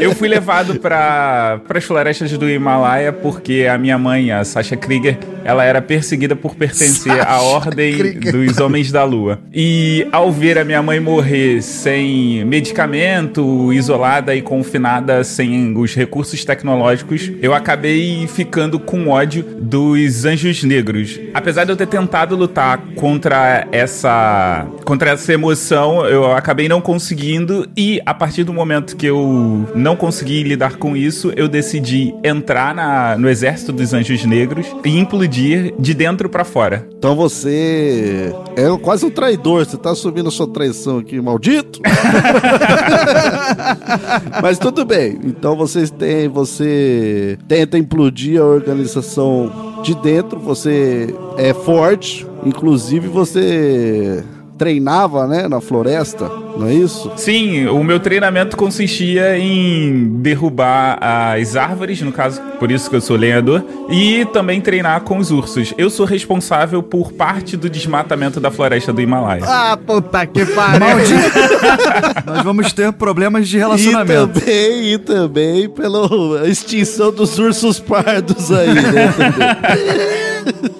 Eu 0.00 0.14
fui 0.14 0.28
levado 0.28 0.78
para 0.78 1.60
as 1.74 1.84
florestas 1.84 2.30
do 2.32 2.48
Himalaia 2.48 3.10
porque 3.12 3.66
a 3.70 3.78
minha 3.78 3.96
mãe, 3.96 4.30
a 4.30 4.44
Sasha 4.44 4.76
Krieger, 4.76 5.18
ela 5.44 5.64
era 5.64 5.80
perseguida 5.80 6.36
por 6.36 6.54
pertencer 6.54 7.26
à 7.26 7.40
Ordem 7.40 7.96
Krieger. 7.96 8.32
dos 8.32 8.58
Homens 8.58 8.92
da 8.92 9.02
Lua. 9.04 9.38
E 9.52 10.06
ao 10.12 10.30
ver 10.30 10.58
a 10.58 10.64
minha 10.64 10.82
mãe 10.82 11.00
morrer 11.00 11.62
sem 11.62 12.44
medicamento, 12.44 13.72
isolada 13.72 14.34
e 14.34 14.42
confinada, 14.42 15.24
sem 15.24 15.74
os 15.76 15.94
recursos 15.94 16.44
tecnológicos, 16.44 17.30
eu 17.40 17.54
acabei 17.54 18.26
ficando 18.26 18.78
com 18.78 19.08
ódio 19.08 19.42
dos 19.42 20.24
Anjos 20.26 20.39
Negros. 20.64 21.18
Apesar 21.34 21.64
de 21.64 21.72
eu 21.72 21.76
ter 21.76 21.86
tentado 21.86 22.36
lutar 22.36 22.78
contra 22.96 23.66
essa 23.72 24.66
contra 24.84 25.10
essa 25.10 25.32
emoção, 25.32 26.04
eu 26.06 26.32
acabei 26.32 26.68
não 26.68 26.80
conseguindo 26.80 27.66
e 27.76 28.00
a 28.04 28.12
partir 28.14 28.44
do 28.44 28.52
momento 28.52 28.96
que 28.96 29.06
eu 29.06 29.66
não 29.74 29.94
consegui 29.96 30.42
lidar 30.42 30.76
com 30.76 30.96
isso, 30.96 31.32
eu 31.36 31.48
decidi 31.48 32.14
entrar 32.24 32.74
na- 32.74 33.16
no 33.16 33.28
exército 33.28 33.72
dos 33.72 33.92
Anjos 33.92 34.24
Negros 34.24 34.66
e 34.84 34.98
implodir 34.98 35.74
de 35.78 35.94
dentro 35.94 36.28
pra 36.28 36.44
fora. 36.44 36.86
Então 36.98 37.14
você 37.14 38.34
é 38.56 38.64
quase 38.82 39.04
um 39.04 39.10
traidor, 39.10 39.64
você 39.66 39.76
tá 39.76 39.90
assumindo 39.90 40.30
sua 40.30 40.48
traição 40.48 40.98
aqui, 40.98 41.20
maldito. 41.20 41.80
Mas 44.42 44.58
tudo 44.58 44.84
bem. 44.84 45.18
Então 45.24 45.56
vocês 45.56 45.90
têm, 45.90 46.28
você 46.28 47.38
tenta 47.48 47.78
implodir 47.78 48.40
a 48.40 48.44
organização 48.44 49.69
de 49.82 49.94
dentro, 49.94 50.38
você 50.38 51.14
é 51.36 51.52
forte, 51.52 52.26
inclusive 52.44 53.08
você 53.08 54.24
treinava, 54.60 55.26
né, 55.26 55.48
na 55.48 55.58
floresta, 55.58 56.30
não 56.58 56.66
é 56.66 56.74
isso? 56.74 57.10
Sim, 57.16 57.66
o 57.68 57.82
meu 57.82 57.98
treinamento 57.98 58.58
consistia 58.58 59.38
em 59.38 60.16
derrubar 60.20 60.98
as 61.00 61.56
árvores, 61.56 62.02
no 62.02 62.12
caso, 62.12 62.42
por 62.58 62.70
isso 62.70 62.90
que 62.90 62.96
eu 62.96 63.00
sou 63.00 63.16
lenhador, 63.16 63.64
e 63.88 64.26
também 64.26 64.60
treinar 64.60 65.00
com 65.00 65.16
os 65.16 65.30
ursos. 65.30 65.72
Eu 65.78 65.88
sou 65.88 66.04
responsável 66.04 66.82
por 66.82 67.10
parte 67.10 67.56
do 67.56 67.70
desmatamento 67.70 68.38
da 68.38 68.50
floresta 68.50 68.92
do 68.92 69.00
Himalaia. 69.00 69.44
Ah, 69.46 69.78
puta 69.78 70.26
que 70.26 70.44
pariu. 70.54 70.86
Nós 72.26 72.42
vamos 72.44 72.70
ter 72.74 72.92
problemas 72.92 73.48
de 73.48 73.56
E 73.56 73.60
relacionamento. 73.60 74.40
também, 74.40 74.92
e 74.92 74.98
também 74.98 75.70
pela 75.70 76.46
extinção 76.46 77.10
dos 77.10 77.38
ursos 77.38 77.80
pardos 77.80 78.52
aí, 78.52 78.74
né? 78.74 79.14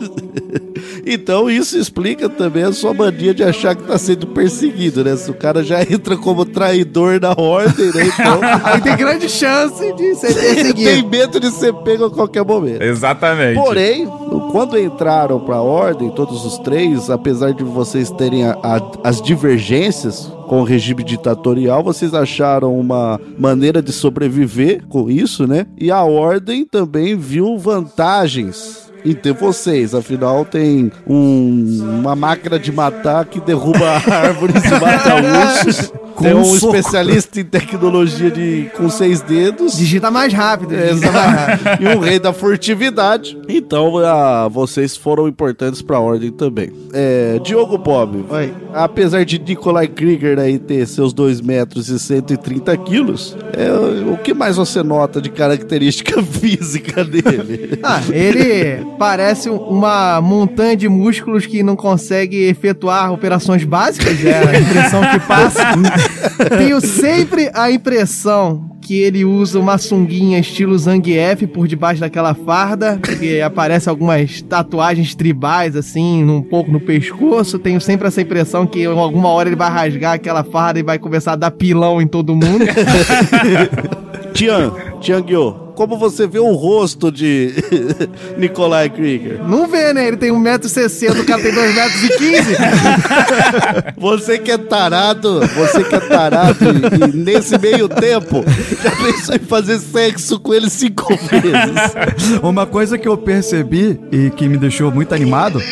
Então 1.12 1.50
isso 1.50 1.76
explica 1.78 2.28
também 2.28 2.62
a 2.62 2.72
sua 2.72 2.94
mania 2.94 3.34
de 3.34 3.42
achar 3.42 3.74
que 3.74 3.82
tá 3.82 3.98
sendo 3.98 4.26
perseguido, 4.28 5.02
né? 5.04 5.16
Se 5.16 5.30
o 5.30 5.34
cara 5.34 5.62
já 5.62 5.82
entra 5.82 6.16
como 6.16 6.44
traidor 6.44 7.18
da 7.20 7.32
ordem, 7.36 7.86
né? 7.86 8.06
Então 8.06 8.40
Aí 8.64 8.80
tem 8.80 8.96
grande 8.96 9.28
chance 9.28 9.92
de 9.94 10.14
ser 10.14 10.34
tem 10.34 10.54
perseguido. 10.54 11.08
medo 11.08 11.40
de 11.40 11.50
ser 11.50 11.72
pego 11.82 12.04
a 12.06 12.10
qualquer 12.10 12.44
momento. 12.44 12.82
Exatamente. 12.82 13.54
Porém, 13.60 14.06
quando 14.52 14.78
entraram 14.78 15.40
pra 15.40 15.60
ordem, 15.60 16.10
todos 16.10 16.44
os 16.44 16.58
três, 16.58 17.10
apesar 17.10 17.52
de 17.52 17.64
vocês 17.64 18.10
terem 18.10 18.44
a- 18.46 18.56
a- 18.62 18.92
as 19.04 19.20
divergências 19.20 20.32
com 20.48 20.60
o 20.60 20.64
regime 20.64 21.04
ditatorial, 21.04 21.82
vocês 21.82 22.12
acharam 22.14 22.78
uma 22.78 23.20
maneira 23.38 23.80
de 23.80 23.92
sobreviver 23.92 24.82
com 24.88 25.08
isso, 25.10 25.46
né? 25.46 25.66
E 25.78 25.90
a 25.90 26.02
ordem 26.02 26.64
também 26.64 27.16
viu 27.16 27.56
vantagens 27.58 28.89
em 29.04 29.14
ter 29.14 29.32
vocês. 29.32 29.94
Afinal, 29.94 30.44
tem 30.44 30.90
um- 31.06 31.98
uma 32.00 32.14
máquina 32.16 32.58
de 32.58 32.70
matar 32.72 33.24
que 33.24 33.40
derruba 33.40 33.86
árvores 34.10 34.64
e 34.64 34.70
mata 34.70 35.14
ursos. 35.16 35.92
Com 36.14 36.24
Tem 36.24 36.34
um 36.34 36.40
um 36.40 36.54
especialista 36.56 37.40
em 37.40 37.44
tecnologia 37.44 38.30
de 38.30 38.70
com 38.76 38.90
seis 38.90 39.20
dedos. 39.22 39.76
Digita 39.78 40.10
mais 40.10 40.32
rápido. 40.34 40.76
digita 40.76 41.10
mais 41.12 41.34
rápido. 41.34 41.66
Exato. 41.68 41.82
e 41.82 41.86
um 41.96 41.98
rei 41.98 42.18
da 42.18 42.32
furtividade. 42.32 43.38
Então, 43.48 43.96
ah, 43.98 44.46
vocês 44.48 44.96
foram 44.96 45.26
importantes 45.28 45.80
pra 45.80 45.98
ordem 45.98 46.30
também. 46.30 46.70
É, 46.92 47.38
Diogo 47.42 47.78
Bob, 47.78 48.24
Oi. 48.28 48.52
apesar 48.74 49.24
de 49.24 49.38
Nikolai 49.38 49.86
Krieger 49.88 50.38
aí 50.38 50.58
ter 50.58 50.86
seus 50.86 51.12
2 51.14 51.40
metros 51.40 51.88
e 51.88 51.98
130 51.98 52.76
quilos, 52.76 53.36
é, 53.54 53.70
o 54.10 54.16
que 54.18 54.34
mais 54.34 54.56
você 54.56 54.82
nota 54.82 55.20
de 55.22 55.30
característica 55.30 56.20
física 56.22 57.02
dele? 57.04 57.78
Ah, 57.82 58.00
ele 58.10 58.84
parece 58.98 59.48
um- 59.50 59.57
uma 59.57 60.20
montanha 60.20 60.76
de 60.76 60.88
músculos 60.88 61.46
que 61.46 61.62
não 61.62 61.74
consegue 61.76 62.44
efetuar 62.48 63.12
operações 63.12 63.64
básicas, 63.64 64.24
é 64.24 64.38
a 64.38 64.61
impressão 64.61 65.00
que 65.11 65.20
passa. 65.20 65.62
Tenho 66.59 66.81
sempre 66.81 67.50
a 67.55 67.70
impressão 67.70 68.68
que 68.81 68.98
ele 68.98 69.24
usa 69.24 69.59
uma 69.61 69.79
sunguinha 69.79 70.38
estilo 70.38 70.76
Zangief 70.76 71.46
por 71.46 71.68
debaixo 71.68 72.00
daquela 72.00 72.35
farda, 72.35 72.98
que 72.98 73.40
aparece 73.40 73.88
algumas 73.88 74.42
tatuagens 74.42 75.14
tribais, 75.14 75.76
assim, 75.76 76.24
um 76.24 76.42
pouco 76.42 76.70
no 76.72 76.81
pescoço. 76.81 77.59
Tenho 77.59 77.81
sempre 77.81 78.09
essa 78.09 78.20
impressão 78.20 78.66
que 78.66 78.81
em 78.83 78.87
alguma 78.87 79.29
hora 79.29 79.48
ele 79.48 79.57
vai 79.57 79.70
rasgar 79.70 80.14
aquela 80.14 80.42
farda 80.42 80.81
e 80.81 80.83
vai 80.83 80.98
começar 80.98 81.33
a 81.33 81.37
dar 81.37 81.50
pilão 81.53 82.00
em 82.03 82.07
todo 82.07 82.35
mundo. 82.35 82.64
Tian, 84.35 84.72
Tiangyo, 85.00 85.69
como 85.80 85.96
você 85.96 86.26
vê 86.26 86.38
o 86.38 86.52
rosto 86.52 87.10
de 87.10 87.54
Nikolai 88.36 88.90
Krieger? 88.90 89.42
Não 89.42 89.66
vê, 89.66 89.94
né? 89.94 90.08
Ele 90.08 90.18
tem 90.18 90.30
1,60m, 90.30 91.22
o 91.22 91.24
cara 91.24 91.40
tem 91.40 91.52
2,15m. 91.52 93.94
Você 93.96 94.38
que 94.38 94.50
é 94.50 94.58
tarado, 94.58 95.40
você 95.56 95.82
que 95.82 95.94
é 95.94 96.00
tarado, 96.00 96.66
e, 96.66 97.04
e 97.04 97.06
nesse 97.16 97.56
meio 97.58 97.88
tempo, 97.88 98.44
já 98.82 98.90
pensou 98.90 99.36
em 99.36 99.38
fazer 99.38 99.78
sexo 99.78 100.38
com 100.38 100.52
ele 100.52 100.68
cinco 100.68 101.08
vezes? 101.08 102.40
Uma 102.44 102.66
coisa 102.66 102.98
que 102.98 103.08
eu 103.08 103.16
percebi 103.16 103.98
e 104.12 104.28
que 104.30 104.46
me 104.48 104.58
deixou 104.58 104.90
muito 104.90 105.14
animado 105.14 105.62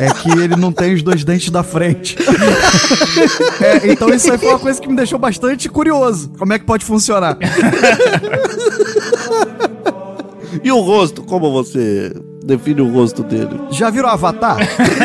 é 0.00 0.12
que 0.12 0.30
ele 0.30 0.56
não 0.56 0.72
tem 0.72 0.94
os 0.94 1.02
dois 1.02 1.24
dentes 1.24 1.50
da 1.50 1.62
frente. 1.62 2.16
É, 3.60 3.92
então 3.92 4.08
isso 4.10 4.30
aí 4.30 4.38
foi 4.38 4.48
uma 4.48 4.58
coisa 4.58 4.80
que 4.80 4.88
me 4.88 4.96
deixou 4.96 5.18
bastante 5.18 5.68
curioso. 5.68 6.30
Como 6.38 6.52
é 6.52 6.58
que 6.58 6.64
pode 6.64 6.84
funcionar? 6.84 7.36
E 10.64 10.72
o 10.72 10.80
rosto, 10.80 11.22
como 11.22 11.52
você 11.52 12.10
define 12.44 12.80
o 12.80 12.90
rosto 12.90 13.22
dele? 13.22 13.60
Já 13.70 13.90
viram 13.90 14.08
Avatar? 14.08 14.56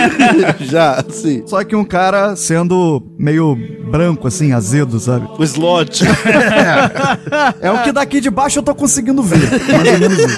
Já, 0.62 1.04
sim. 1.10 1.44
Só 1.46 1.62
que 1.64 1.76
um 1.76 1.84
cara 1.84 2.36
sendo 2.38 3.04
meio 3.20 3.56
branco, 3.92 4.28
assim, 4.28 4.54
azedo, 4.54 5.00
sabe? 5.00 5.28
O 5.38 5.44
slot. 5.44 6.04
É 7.60 7.72
o 7.72 7.84
que 7.84 7.92
daqui 7.92 8.20
de 8.22 8.30
baixo 8.30 8.60
eu 8.60 8.64
tô 8.64 8.74
conseguindo 8.74 9.22
ver. 9.22 9.40
Mais 9.70 9.94
ou 9.94 10.00
menos 10.00 10.18
isso. 10.20 10.38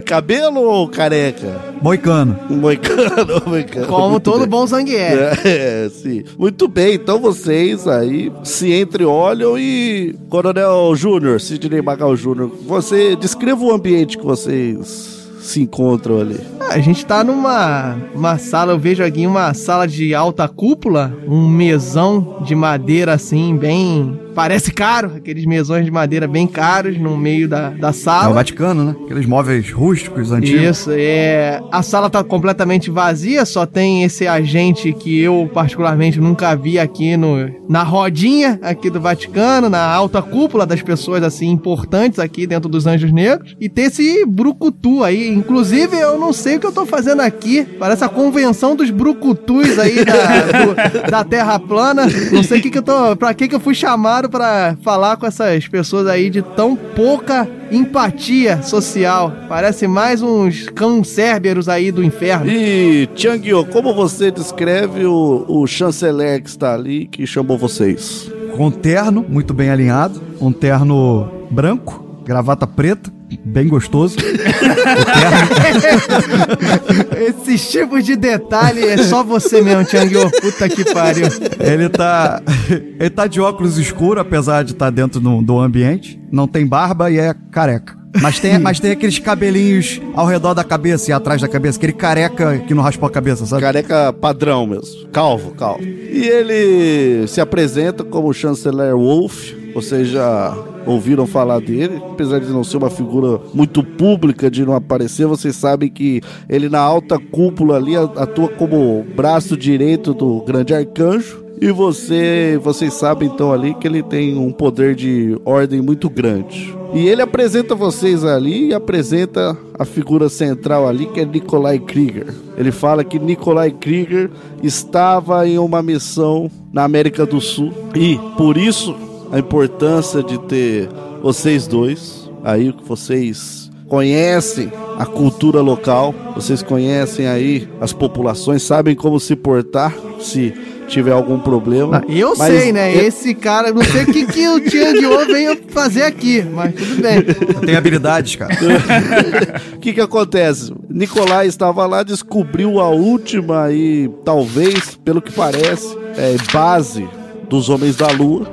Cabelo 0.04 0.60
ou 0.60 0.88
careca? 0.88 1.60
Moicano. 1.80 2.38
Moicano, 2.48 3.42
moicano. 3.46 3.86
Como 3.86 4.10
Muito 4.10 4.24
todo 4.24 4.46
bom 4.46 4.66
Zangief. 4.66 5.18
É, 5.44 5.88
sim. 5.90 6.24
Muito 6.38 6.68
bem, 6.68 6.94
então 6.94 7.18
vocês 7.18 7.86
aí 7.86 8.32
se 8.44 8.72
entreolham 8.72 9.58
e. 9.58 10.14
Coronel 10.28 10.94
Júnior, 10.96 11.40
Sidney 11.40 11.82
Magal 11.82 12.16
Júnior, 12.16 12.50
você 12.66 13.16
descreva 13.16 13.62
o 13.62 13.72
ambiente 13.72 14.16
que 14.16 14.24
vocês 14.24 15.22
se 15.42 15.60
encontram 15.60 16.20
ali. 16.20 16.40
Ah, 16.60 16.74
A 16.74 16.78
gente 16.78 17.04
tá 17.04 17.24
numa 17.24 17.96
uma 18.14 18.38
sala, 18.38 18.72
eu 18.72 18.78
vejo 18.78 19.02
aqui 19.02 19.26
uma 19.26 19.52
sala 19.54 19.86
de 19.86 20.14
alta 20.14 20.48
cúpula, 20.48 21.12
um 21.26 21.48
mesão 21.48 22.38
de 22.46 22.54
madeira 22.54 23.12
assim, 23.12 23.56
bem 23.56 24.18
parece 24.34 24.72
caro, 24.72 25.12
aqueles 25.16 25.44
mesões 25.44 25.84
de 25.84 25.90
madeira 25.90 26.26
bem 26.26 26.46
caros 26.46 26.98
no 26.98 27.16
meio 27.16 27.48
da, 27.48 27.70
da 27.70 27.88
É 27.88 27.90
o 27.90 27.94
sala. 27.94 28.34
Vaticano, 28.34 28.84
né? 28.84 28.96
Aqueles 29.04 29.26
móveis 29.26 29.70
rústicos, 29.70 30.32
antigos. 30.32 30.62
Isso, 30.78 30.90
é. 30.94 31.60
A 31.70 31.82
sala 31.82 32.08
tá 32.10 32.22
completamente 32.24 32.90
vazia, 32.90 33.44
só 33.44 33.66
tem 33.66 34.02
esse 34.04 34.26
agente 34.26 34.92
que 34.92 35.20
eu, 35.20 35.50
particularmente, 35.52 36.20
nunca 36.20 36.54
vi 36.54 36.78
aqui 36.78 37.16
no, 37.16 37.50
na 37.68 37.82
rodinha 37.82 38.58
aqui 38.62 38.90
do 38.90 39.00
Vaticano, 39.00 39.68
na 39.68 39.84
alta 39.84 40.20
cúpula 40.22 40.64
das 40.66 40.82
pessoas, 40.82 41.22
assim, 41.22 41.48
importantes 41.50 42.18
aqui 42.18 42.46
dentro 42.46 42.68
dos 42.68 42.86
Anjos 42.86 43.12
Negros. 43.12 43.56
E 43.60 43.68
tem 43.68 43.86
esse 43.86 44.24
brucutu 44.26 45.02
aí. 45.04 45.28
Inclusive, 45.28 45.96
eu 45.98 46.18
não 46.18 46.32
sei 46.32 46.56
o 46.56 46.60
que 46.60 46.66
eu 46.66 46.72
tô 46.72 46.84
fazendo 46.86 47.20
aqui. 47.20 47.64
Parece 47.78 48.04
a 48.04 48.08
convenção 48.08 48.74
dos 48.76 48.90
brucutus 48.90 49.78
aí 49.78 50.04
da, 50.04 50.64
do- 51.04 51.10
da 51.10 51.24
Terra 51.24 51.58
plana. 51.58 52.06
Não 52.32 52.42
sei 52.42 52.58
o 52.58 52.62
que, 52.62 52.70
que 52.70 52.78
eu 52.78 52.82
tô. 52.82 53.16
Pra 53.16 53.34
que, 53.34 53.48
que 53.48 53.54
eu 53.54 53.60
fui 53.60 53.74
chamado 53.74 54.21
pra 54.28 54.76
falar 54.82 55.16
com 55.16 55.26
essas 55.26 55.66
pessoas 55.68 56.06
aí 56.06 56.30
de 56.30 56.42
tão 56.42 56.76
pouca 56.76 57.48
empatia 57.70 58.62
social. 58.62 59.32
Parece 59.48 59.86
mais 59.86 60.22
uns 60.22 60.68
cão-cérberos 60.68 61.68
aí 61.68 61.92
do 61.92 62.02
inferno. 62.02 62.50
E, 62.50 63.06
Tianguio, 63.14 63.64
como 63.66 63.94
você 63.94 64.30
descreve 64.30 65.04
o, 65.04 65.44
o 65.48 65.66
chanceler 65.66 66.42
que 66.42 66.48
está 66.48 66.74
ali 66.74 67.06
que 67.06 67.26
chamou 67.26 67.58
vocês? 67.58 68.30
Com 68.56 68.66
um 68.66 68.70
terno 68.70 69.24
muito 69.28 69.54
bem 69.54 69.70
alinhado. 69.70 70.20
Um 70.40 70.52
terno 70.52 71.28
branco, 71.50 72.22
gravata 72.24 72.66
preta, 72.66 73.12
bem 73.44 73.68
gostoso. 73.68 74.16
Esses 77.22 77.70
tipos 77.70 78.04
de 78.04 78.16
detalhe 78.16 78.84
é 78.84 78.96
só 78.98 79.22
você 79.22 79.62
mesmo, 79.62 79.84
Tianguio. 79.84 80.30
Puta 80.30 80.68
que 80.68 80.84
pariu. 80.92 81.26
Ele 81.60 81.88
tá. 81.88 82.42
Ele 82.98 83.10
tá 83.10 83.26
de 83.26 83.40
óculos 83.40 83.78
escuro, 83.78 84.20
apesar 84.20 84.64
de 84.64 84.72
estar 84.72 84.90
dentro 84.90 85.20
do, 85.20 85.40
do 85.40 85.58
ambiente. 85.58 86.20
Não 86.30 86.48
tem 86.48 86.66
barba 86.66 87.10
e 87.10 87.18
é 87.18 87.34
careca. 87.50 88.01
Mas 88.20 88.38
tem, 88.38 88.58
mas 88.58 88.78
tem 88.78 88.90
aqueles 88.92 89.18
cabelinhos 89.18 90.00
ao 90.14 90.26
redor 90.26 90.54
da 90.54 90.62
cabeça 90.62 91.10
e 91.10 91.12
atrás 91.12 91.40
da 91.40 91.48
cabeça, 91.48 91.78
aquele 91.78 91.92
careca 91.92 92.58
que 92.58 92.74
não 92.74 92.82
raspou 92.82 93.06
a 93.06 93.10
cabeça, 93.10 93.46
sabe? 93.46 93.62
Careca 93.62 94.12
padrão 94.12 94.66
mesmo. 94.66 95.08
Calvo, 95.08 95.52
calvo. 95.52 95.82
E 95.82 96.28
ele 96.28 97.26
se 97.26 97.40
apresenta 97.40 98.04
como 98.04 98.32
chanceler 98.32 98.94
Wolf. 98.94 99.52
Vocês 99.74 100.08
já 100.08 100.54
ouviram 100.84 101.26
falar 101.26 101.60
dele, 101.60 102.02
apesar 102.10 102.40
de 102.40 102.48
não 102.48 102.62
ser 102.62 102.76
uma 102.76 102.90
figura 102.90 103.40
muito 103.54 103.82
pública, 103.82 104.50
de 104.50 104.66
não 104.66 104.74
aparecer, 104.74 105.26
vocês 105.26 105.56
sabem 105.56 105.88
que 105.88 106.20
ele 106.48 106.68
na 106.68 106.80
alta 106.80 107.18
cúpula 107.18 107.76
ali 107.76 107.96
atua 107.96 108.48
como 108.48 109.04
braço 109.16 109.56
direito 109.56 110.12
do 110.12 110.42
grande 110.42 110.74
arcanjo. 110.74 111.41
E 111.62 111.70
você, 111.70 112.58
vocês 112.60 112.92
sabem 112.92 113.30
então 113.32 113.52
ali 113.52 113.72
que 113.74 113.86
ele 113.86 114.02
tem 114.02 114.36
um 114.36 114.50
poder 114.50 114.96
de 114.96 115.40
ordem 115.44 115.80
muito 115.80 116.10
grande. 116.10 116.76
E 116.92 117.06
ele 117.06 117.22
apresenta 117.22 117.72
vocês 117.72 118.24
ali 118.24 118.70
e 118.70 118.74
apresenta 118.74 119.56
a 119.78 119.84
figura 119.84 120.28
central 120.28 120.88
ali 120.88 121.06
que 121.06 121.20
é 121.20 121.24
Nikolai 121.24 121.78
Krieger. 121.78 122.34
Ele 122.56 122.72
fala 122.72 123.04
que 123.04 123.16
Nikolai 123.16 123.70
Krieger 123.70 124.28
estava 124.60 125.46
em 125.46 125.56
uma 125.56 125.80
missão 125.80 126.50
na 126.72 126.82
América 126.82 127.24
do 127.24 127.40
Sul 127.40 127.72
e 127.94 128.18
por 128.36 128.56
isso 128.56 128.96
a 129.30 129.38
importância 129.38 130.20
de 130.20 130.38
ter 130.40 130.88
vocês 131.22 131.68
dois 131.68 132.28
aí 132.42 132.72
que 132.72 132.82
vocês 132.82 133.70
conhecem 133.86 134.72
a 134.98 135.06
cultura 135.06 135.60
local, 135.60 136.12
vocês 136.34 136.60
conhecem 136.60 137.28
aí 137.28 137.68
as 137.80 137.92
populações, 137.92 138.64
sabem 138.64 138.96
como 138.96 139.20
se 139.20 139.36
portar 139.36 139.94
se 140.18 140.71
tiver 140.88 141.12
algum 141.12 141.38
problema. 141.38 142.02
Eu 142.08 142.34
Mas 142.36 142.52
sei, 142.52 142.72
né? 142.72 142.94
eu- 142.96 143.02
Esse 143.06 143.34
cara, 143.34 143.72
não 143.72 143.82
sei 143.82 144.02
o 144.02 144.06
que, 144.06 144.26
que 144.26 144.48
o 144.48 144.60
Tianguio 144.60 145.26
veio 145.26 145.58
fazer 145.68 146.02
aqui, 146.02 146.42
mas 146.42 146.74
tudo 146.74 147.00
bem. 147.02 147.22
Tem 147.66 147.76
habilidades, 147.76 148.36
cara. 148.36 148.52
O 149.74 149.78
que 149.82 149.92
que 149.92 150.00
acontece? 150.00 150.72
Nicolai 150.88 151.46
estava 151.46 151.84
lá, 151.86 152.02
descobriu 152.02 152.78
a 152.80 152.88
última 152.90 153.72
e 153.72 154.08
talvez, 154.24 154.96
pelo 155.04 155.20
que 155.20 155.32
parece, 155.32 155.96
é, 156.16 156.36
base 156.52 157.08
dos 157.48 157.68
Homens 157.68 157.96
da 157.96 158.06
Lua. 158.08 158.46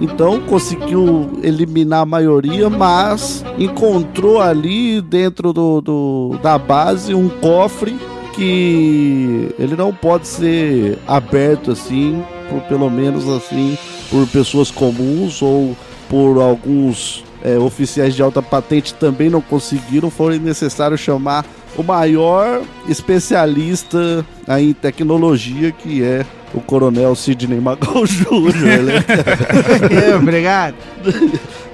Então 0.00 0.40
conseguiu 0.40 1.38
eliminar 1.42 2.00
a 2.02 2.06
maioria, 2.06 2.70
mas 2.70 3.44
encontrou 3.58 4.40
ali 4.40 5.00
dentro 5.02 5.52
do, 5.52 5.80
do- 5.80 6.38
da 6.42 6.56
base 6.58 7.14
um 7.14 7.28
cofre 7.28 7.94
que 8.40 9.54
ele 9.58 9.76
não 9.76 9.92
pode 9.92 10.26
ser 10.26 10.98
aberto 11.06 11.70
assim, 11.72 12.24
por 12.48 12.62
pelo 12.62 12.88
menos 12.88 13.28
assim, 13.28 13.76
por 14.08 14.26
pessoas 14.28 14.70
comuns 14.70 15.42
ou 15.42 15.76
por 16.08 16.40
alguns 16.40 17.22
é, 17.44 17.58
oficiais 17.58 18.14
de 18.14 18.22
alta 18.22 18.40
patente 18.40 18.94
também 18.94 19.28
não 19.28 19.42
conseguiram, 19.42 20.10
foi 20.10 20.38
necessário 20.38 20.96
chamar 20.96 21.44
o 21.76 21.82
maior 21.82 22.62
especialista 22.88 24.24
em 24.58 24.72
tecnologia, 24.72 25.70
que 25.70 26.02
é 26.02 26.24
o 26.54 26.60
Coronel 26.62 27.14
Sidney 27.14 27.60
Magal 27.60 28.04
Jr., 28.08 28.82
né? 28.82 29.04
É, 30.12 30.16
Obrigado. 30.16 30.74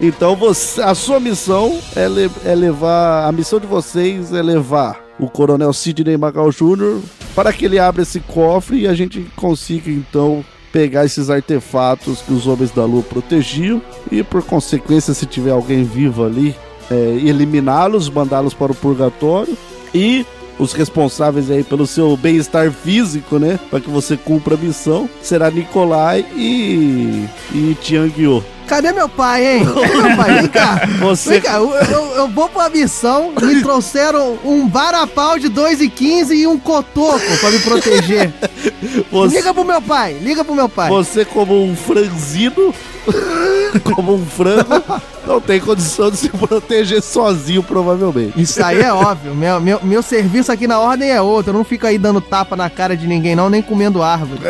Então 0.00 0.34
você, 0.34 0.82
a 0.82 0.94
sua 0.96 1.20
missão 1.20 1.78
é, 1.94 2.08
le- 2.08 2.30
é 2.44 2.54
levar. 2.56 3.26
A 3.28 3.32
missão 3.32 3.58
de 3.60 3.66
vocês 3.66 4.32
é 4.34 4.42
levar 4.42 5.05
o 5.18 5.28
Coronel 5.28 5.72
Sidney 5.72 6.16
Magal 6.16 6.50
Jr. 6.50 7.00
para 7.34 7.52
que 7.52 7.64
ele 7.64 7.78
abra 7.78 8.02
esse 8.02 8.20
cofre 8.20 8.80
e 8.80 8.88
a 8.88 8.94
gente 8.94 9.26
consiga 9.36 9.90
então 9.90 10.44
pegar 10.72 11.04
esses 11.04 11.30
artefatos 11.30 12.20
que 12.20 12.32
os 12.32 12.46
homens 12.46 12.70
da 12.70 12.84
lua 12.84 13.02
protegiam 13.02 13.80
e 14.10 14.22
por 14.22 14.42
consequência 14.42 15.14
se 15.14 15.24
tiver 15.24 15.52
alguém 15.52 15.84
vivo 15.84 16.24
ali 16.24 16.54
é, 16.90 16.94
eliminá-los, 16.94 18.10
mandá-los 18.10 18.54
para 18.54 18.72
o 18.72 18.74
purgatório 18.74 19.56
e 19.94 20.26
os 20.58 20.72
responsáveis 20.72 21.50
aí 21.50 21.62
pelo 21.62 21.86
seu 21.86 22.16
bem-estar 22.16 22.70
físico, 22.70 23.38
né? 23.38 23.58
Para 23.70 23.80
que 23.80 23.90
você 23.90 24.16
cumpra 24.16 24.54
a 24.54 24.58
missão, 24.58 25.08
será 25.22 25.50
Nikolai 25.50 26.24
e, 26.34 27.26
e 27.52 27.76
Tianguio. 27.80 28.42
Cadê 28.66 28.92
meu 28.92 29.08
pai, 29.08 29.46
hein? 29.58 29.64
Cadê 29.64 30.02
meu 30.02 30.16
pai? 30.16 30.34
Vem 30.40 30.48
cá. 30.48 30.80
Você- 31.00 31.30
Vem 31.30 31.40
cá, 31.40 31.54
eu, 31.54 31.70
eu- 31.72 32.12
eu 32.16 32.28
vou 32.28 32.48
pra 32.48 32.68
missão, 32.68 33.32
me 33.40 33.62
trouxeram 33.62 34.38
um 34.44 34.68
varapau 34.68 35.38
de 35.38 35.48
2,15 35.48 36.32
e 36.34 36.46
um 36.46 36.58
cotoco 36.58 37.20
pra 37.40 37.50
me 37.50 37.58
proteger. 37.60 38.32
Você, 39.10 39.36
Liga 39.36 39.54
pro 39.54 39.64
meu 39.64 39.80
pai, 39.80 40.14
liga 40.20 40.44
pro 40.44 40.54
meu 40.54 40.68
pai. 40.68 40.88
você 40.88 41.24
como 41.24 41.62
um 41.64 41.76
franzino, 41.76 42.74
como 43.94 44.14
um 44.14 44.24
frango, 44.26 44.82
não 45.26 45.40
tem 45.40 45.60
condição 45.60 46.10
de 46.10 46.16
se 46.16 46.28
proteger 46.28 47.02
sozinho, 47.02 47.62
provavelmente. 47.62 48.40
Isso 48.40 48.62
aí 48.64 48.80
é 48.80 48.92
óbvio. 48.92 49.34
Meu, 49.34 49.60
meu, 49.60 49.80
meu 49.82 50.02
serviço 50.02 50.50
aqui 50.52 50.66
na 50.66 50.78
ordem 50.78 51.10
é 51.10 51.20
outro. 51.20 51.50
Eu 51.52 51.54
não 51.54 51.64
fico 51.64 51.86
aí 51.86 51.98
dando 51.98 52.20
tapa 52.20 52.56
na 52.56 52.68
cara 52.70 52.96
de 52.96 53.06
ninguém, 53.06 53.36
não, 53.36 53.48
nem 53.50 53.62
comendo 53.62 54.02
árvore. 54.02 54.40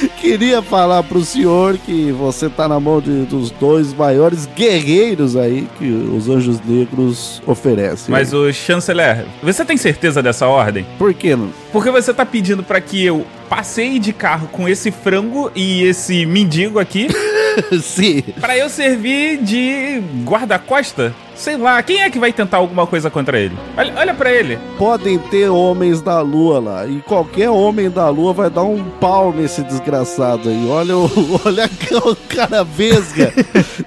Queria 0.20 0.60
falar 0.62 1.02
pro 1.02 1.24
senhor 1.24 1.76
que 1.78 2.12
você 2.12 2.48
tá 2.48 2.68
na 2.68 2.78
mão 2.78 3.00
de- 3.00 3.24
dos 3.24 3.50
dois 3.50 3.92
maiores 3.94 4.46
guerreiros 4.56 5.36
aí 5.36 5.66
que 5.78 5.84
os 5.86 6.28
Anjos 6.28 6.60
Negros 6.64 7.42
oferecem. 7.46 8.06
Mas 8.10 8.32
o 8.32 8.52
chanceler, 8.52 9.24
você 9.42 9.64
tem 9.64 9.76
certeza 9.76 10.22
dessa 10.22 10.46
ordem? 10.46 10.86
Por 10.98 11.12
que 11.14 11.34
não? 11.34 11.50
Porque 11.72 11.90
você 11.90 12.12
tá 12.14 12.24
pedindo 12.26 12.62
pra 12.62 12.80
que 12.80 13.04
eu 13.04 13.26
passeie 13.48 13.98
de 13.98 14.12
carro 14.12 14.48
com 14.52 14.68
esse 14.68 14.90
frango 14.90 15.50
e 15.54 15.82
esse 15.82 16.26
mendigo 16.26 16.78
aqui 16.78 17.08
Sim. 17.82 18.22
pra 18.40 18.56
eu 18.56 18.68
servir 18.68 19.38
de 19.42 20.02
guarda-costa? 20.24 21.14
Sei 21.38 21.56
lá, 21.56 21.80
quem 21.84 22.02
é 22.02 22.10
que 22.10 22.18
vai 22.18 22.32
tentar 22.32 22.56
alguma 22.56 22.84
coisa 22.84 23.08
contra 23.08 23.38
ele? 23.38 23.56
Olha, 23.76 23.92
olha 23.96 24.12
pra 24.14 24.32
ele. 24.32 24.58
Podem 24.76 25.18
ter 25.18 25.48
homens 25.48 26.02
da 26.02 26.20
lua 26.20 26.58
lá. 26.58 26.86
E 26.86 27.00
qualquer 27.02 27.48
homem 27.48 27.88
da 27.88 28.08
lua 28.08 28.32
vai 28.32 28.50
dar 28.50 28.64
um 28.64 28.82
pau 29.00 29.32
nesse 29.32 29.62
desgraçado 29.62 30.48
aí. 30.48 30.66
Olha 30.68 30.98
o, 30.98 31.08
olha 31.46 31.70
o 32.04 32.16
cara 32.28 32.64
vesga 32.64 33.32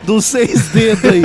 dos 0.04 0.24
seis 0.26 0.70
dedos 0.70 1.04
aí. 1.04 1.22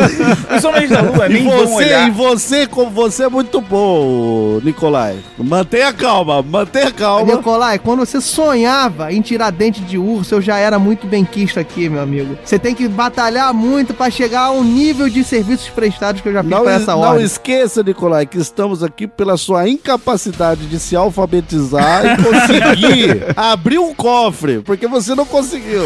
Os 0.56 0.64
homens 0.64 0.88
da 0.88 1.02
lua 1.02 1.26
E 1.28 1.32
nem 1.34 1.44
vão 1.44 1.58
você, 1.66 1.74
olhar. 1.74 2.08
e 2.08 2.10
você, 2.10 2.66
como 2.66 2.90
você 2.90 3.24
é 3.24 3.28
muito 3.28 3.60
bom, 3.60 4.58
Nicolai. 4.62 5.18
Mantenha 5.36 5.92
calma, 5.92 6.42
mantenha 6.42 6.90
calma. 6.90 7.34
Nicolai, 7.34 7.78
quando 7.78 8.00
você 8.00 8.18
sonhava 8.20 9.12
em 9.12 9.20
tirar 9.20 9.50
dente 9.50 9.82
de 9.82 9.98
urso, 9.98 10.36
eu 10.36 10.40
já 10.40 10.56
era 10.56 10.78
muito 10.78 11.06
benquisto 11.06 11.60
aqui, 11.60 11.88
meu 11.88 12.00
amigo. 12.00 12.38
Você 12.42 12.58
tem 12.58 12.74
que 12.74 12.88
batalhar 12.88 13.52
muito 13.52 13.92
pra 13.92 14.08
chegar 14.10 14.44
ao 14.46 14.64
nível 14.64 15.08
de 15.10 15.22
serviços 15.66 15.70
prestados 15.74 16.20
que 16.20 16.28
eu 16.28 16.32
já 16.32 16.42
fiz 16.42 16.50
Não, 16.50 16.62
pra 16.62 16.76
es- 16.76 16.82
essa 16.82 16.92
não 16.92 17.00
ordem. 17.00 17.24
esqueça, 17.24 17.82
Nicolai, 17.82 18.26
que 18.26 18.38
estamos 18.38 18.82
aqui 18.82 19.06
pela 19.06 19.36
sua 19.36 19.68
incapacidade 19.68 20.66
de 20.66 20.78
se 20.78 20.94
alfabetizar 20.96 22.04
e 22.04 22.22
conseguir 22.22 23.24
abrir 23.36 23.78
um 23.78 23.94
cofre, 23.94 24.60
porque 24.60 24.86
você 24.86 25.14
não 25.14 25.26
conseguiu. 25.26 25.82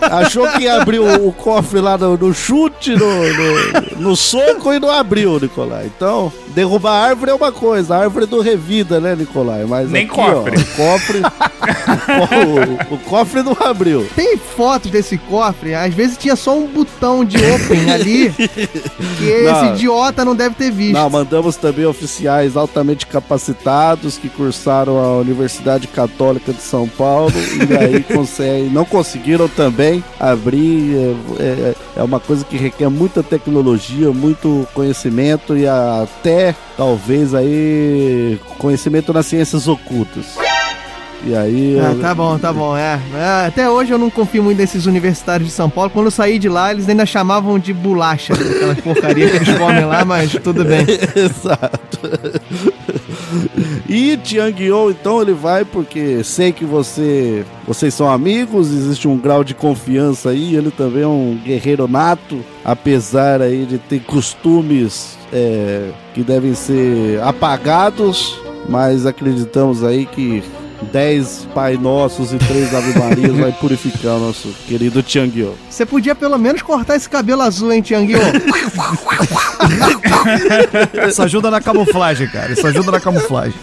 Achou 0.00 0.46
que 0.52 0.62
ia 0.64 0.80
abrir 0.80 0.98
o, 0.98 1.28
o 1.28 1.32
cofre 1.32 1.80
lá 1.80 1.96
no, 1.98 2.16
no 2.16 2.32
chute, 2.34 2.94
no, 2.94 3.06
no, 3.06 3.90
no 4.10 4.16
soco 4.16 4.72
e 4.72 4.78
não 4.80 4.90
abriu, 4.90 5.38
Nicolai. 5.40 5.86
Então, 5.96 6.32
derrubar 6.48 6.92
a 6.92 7.08
árvore 7.08 7.30
é 7.30 7.34
uma 7.34 7.52
coisa, 7.52 7.94
a 7.96 7.98
árvore 8.00 8.26
do 8.26 8.40
revida, 8.40 9.00
né, 9.00 9.14
Nicolai? 9.16 9.64
Mas 9.64 9.90
Nem 9.90 10.04
aqui, 10.06 10.14
cofre. 10.14 10.54
Ó, 10.56 10.76
cofre 10.76 11.22
o, 12.90 12.94
o 12.94 12.98
cofre 12.98 13.42
não 13.42 13.56
abriu. 13.60 14.06
Tem 14.14 14.36
fotos 14.36 14.90
desse 14.90 15.18
cofre, 15.18 15.74
às 15.74 15.92
vezes 15.92 16.16
tinha 16.16 16.36
só 16.36 16.56
um 16.56 16.66
botão 16.66 17.24
de 17.24 17.36
open 17.38 17.90
ali, 17.92 18.32
que 19.18 19.24
esse 19.24 19.52
Não. 19.52 19.74
idiota 19.74 20.24
não 20.24 20.34
deve 20.34 20.54
ter 20.54 20.70
visto. 20.70 20.94
Não, 20.94 21.08
mandamos 21.10 21.56
também 21.56 21.84
oficiais 21.86 22.56
altamente 22.56 23.06
capacitados 23.06 24.16
que 24.18 24.28
cursaram 24.28 24.98
a 24.98 25.18
Universidade 25.18 25.86
Católica 25.86 26.52
de 26.52 26.62
São 26.62 26.88
Paulo 26.88 27.32
e 27.68 27.76
aí 27.76 28.02
conseguem, 28.14 28.70
não 28.70 28.84
conseguiram 28.84 29.48
também 29.48 29.85
abrir. 30.20 30.94
É, 31.38 31.42
é- 31.42 31.74
é 31.96 32.02
uma 32.02 32.20
coisa 32.20 32.44
que 32.44 32.56
requer 32.56 32.88
muita 32.90 33.22
tecnologia, 33.22 34.10
muito 34.12 34.66
conhecimento 34.74 35.56
e 35.56 35.66
até 35.66 36.54
talvez 36.76 37.34
aí 37.34 38.38
conhecimento 38.58 39.12
nas 39.12 39.26
ciências 39.26 39.66
ocultas. 39.66 40.26
E 41.24 41.34
aí. 41.34 41.76
Ah, 41.80 41.96
tá 42.00 42.14
bom, 42.14 42.38
tá 42.38 42.52
bom, 42.52 42.76
é. 42.76 43.00
É, 43.14 43.46
Até 43.46 43.68
hoje 43.68 43.90
eu 43.92 43.98
não 43.98 44.10
confio 44.10 44.42
muito 44.42 44.58
nesses 44.58 44.84
universitários 44.86 45.48
de 45.48 45.54
São 45.54 45.68
Paulo. 45.68 45.90
Quando 45.90 46.06
eu 46.06 46.10
saí 46.10 46.38
de 46.38 46.48
lá, 46.48 46.70
eles 46.70 46.88
ainda 46.88 47.06
chamavam 47.06 47.58
de 47.58 47.72
bolacha, 47.72 48.34
aquelas 48.34 48.78
porcarias 48.80 49.30
que 49.30 49.36
eles 49.38 49.58
comem 49.58 49.84
lá, 49.86 50.04
mas 50.04 50.32
tudo 50.32 50.64
bem. 50.64 50.84
Exato. 51.16 51.98
E 53.88 54.16
Tiang 54.16 54.62
Yo, 54.62 54.90
então, 54.90 55.22
ele 55.22 55.32
vai 55.32 55.64
porque 55.64 56.22
sei 56.24 56.52
que 56.52 56.64
você, 56.64 57.44
vocês 57.66 57.94
são 57.94 58.10
amigos, 58.10 58.72
existe 58.72 59.06
um 59.06 59.16
grau 59.16 59.44
de 59.44 59.54
confiança 59.54 60.30
aí, 60.30 60.56
ele 60.56 60.70
também 60.70 61.02
é 61.02 61.06
um 61.06 61.38
guerreiro 61.44 61.86
nato, 61.86 62.40
apesar 62.64 63.40
aí 63.40 63.64
de 63.64 63.78
ter 63.78 64.00
costumes 64.00 65.16
é, 65.32 65.90
que 66.14 66.22
devem 66.22 66.54
ser 66.54 67.20
apagados, 67.22 68.38
mas 68.68 69.06
acreditamos 69.06 69.84
aí 69.84 70.06
que 70.06 70.42
10 70.92 71.48
Pai 71.54 71.76
Nossos 71.76 72.32
e 72.32 72.38
3 72.38 72.74
Ave 72.74 72.98
Marias 72.98 73.36
vai 73.36 73.52
purificar 73.52 74.16
o 74.16 74.20
nosso 74.20 74.48
querido 74.66 75.02
Tiang 75.02 75.38
Yo. 75.38 75.54
Você 75.68 75.86
podia 75.86 76.14
pelo 76.14 76.38
menos 76.38 76.62
cortar 76.62 76.96
esse 76.96 77.08
cabelo 77.08 77.42
azul, 77.42 77.72
hein, 77.72 77.82
Tianguio? 77.82 78.18
Isso 81.08 81.22
ajuda 81.22 81.50
na 81.50 81.60
camuflagem, 81.60 82.28
cara. 82.28 82.52
Isso 82.52 82.66
ajuda 82.66 82.92
na 82.92 83.00
camuflagem. 83.00 83.58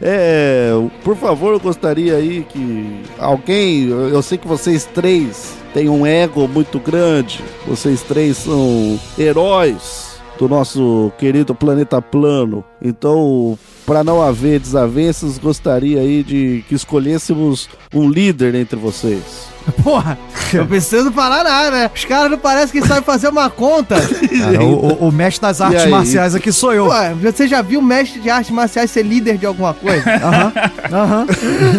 É, 0.00 0.70
por 1.04 1.16
favor, 1.16 1.52
eu 1.52 1.60
gostaria 1.60 2.16
aí 2.16 2.46
que 2.48 3.02
alguém, 3.18 3.88
eu 3.88 4.08
eu 4.08 4.22
sei 4.22 4.38
que 4.38 4.46
vocês 4.46 4.84
três 4.84 5.54
têm 5.74 5.88
um 5.88 6.06
ego 6.06 6.48
muito 6.48 6.78
grande, 6.78 7.40
vocês 7.66 8.02
três 8.02 8.36
são 8.38 8.98
heróis 9.18 10.12
do 10.38 10.48
nosso 10.48 11.12
querido 11.18 11.54
planeta 11.54 12.00
plano. 12.00 12.64
Então, 12.80 13.58
para 13.92 14.02
não 14.02 14.22
haver 14.22 14.58
desavenças, 14.58 15.36
gostaria 15.36 16.00
aí 16.00 16.22
de 16.22 16.64
que 16.66 16.74
escolhêssemos 16.74 17.68
um 17.92 18.08
líder 18.08 18.54
entre 18.54 18.74
vocês. 18.74 19.51
Porra, 19.82 20.18
eu 20.52 20.66
preciso 20.66 21.10
parar 21.12 21.44
nada, 21.44 21.70
né? 21.70 21.90
Os 21.94 22.04
caras 22.04 22.30
não 22.30 22.38
parecem 22.38 22.80
que 22.80 22.86
sabem 22.86 23.02
fazer 23.02 23.28
uma 23.28 23.48
conta. 23.50 23.96
Cara, 24.02 24.62
o, 24.64 25.04
o- 25.04 25.08
o 25.08 25.12
mestre 25.12 25.42
das 25.42 25.60
artes 25.60 25.86
marciais 25.86 26.34
aqui 26.34 26.52
sou 26.52 26.72
eu. 26.72 26.86
Ué, 26.86 27.14
você 27.14 27.46
já 27.48 27.62
viu 27.62 27.80
mestre 27.82 28.20
de 28.20 28.30
artes 28.30 28.50
marciais 28.50 28.90
ser 28.90 29.02
líder 29.02 29.36
de 29.38 29.46
alguma 29.46 29.72
coisa? 29.74 30.02
Aham, 30.22 30.52
aham. 30.92 31.26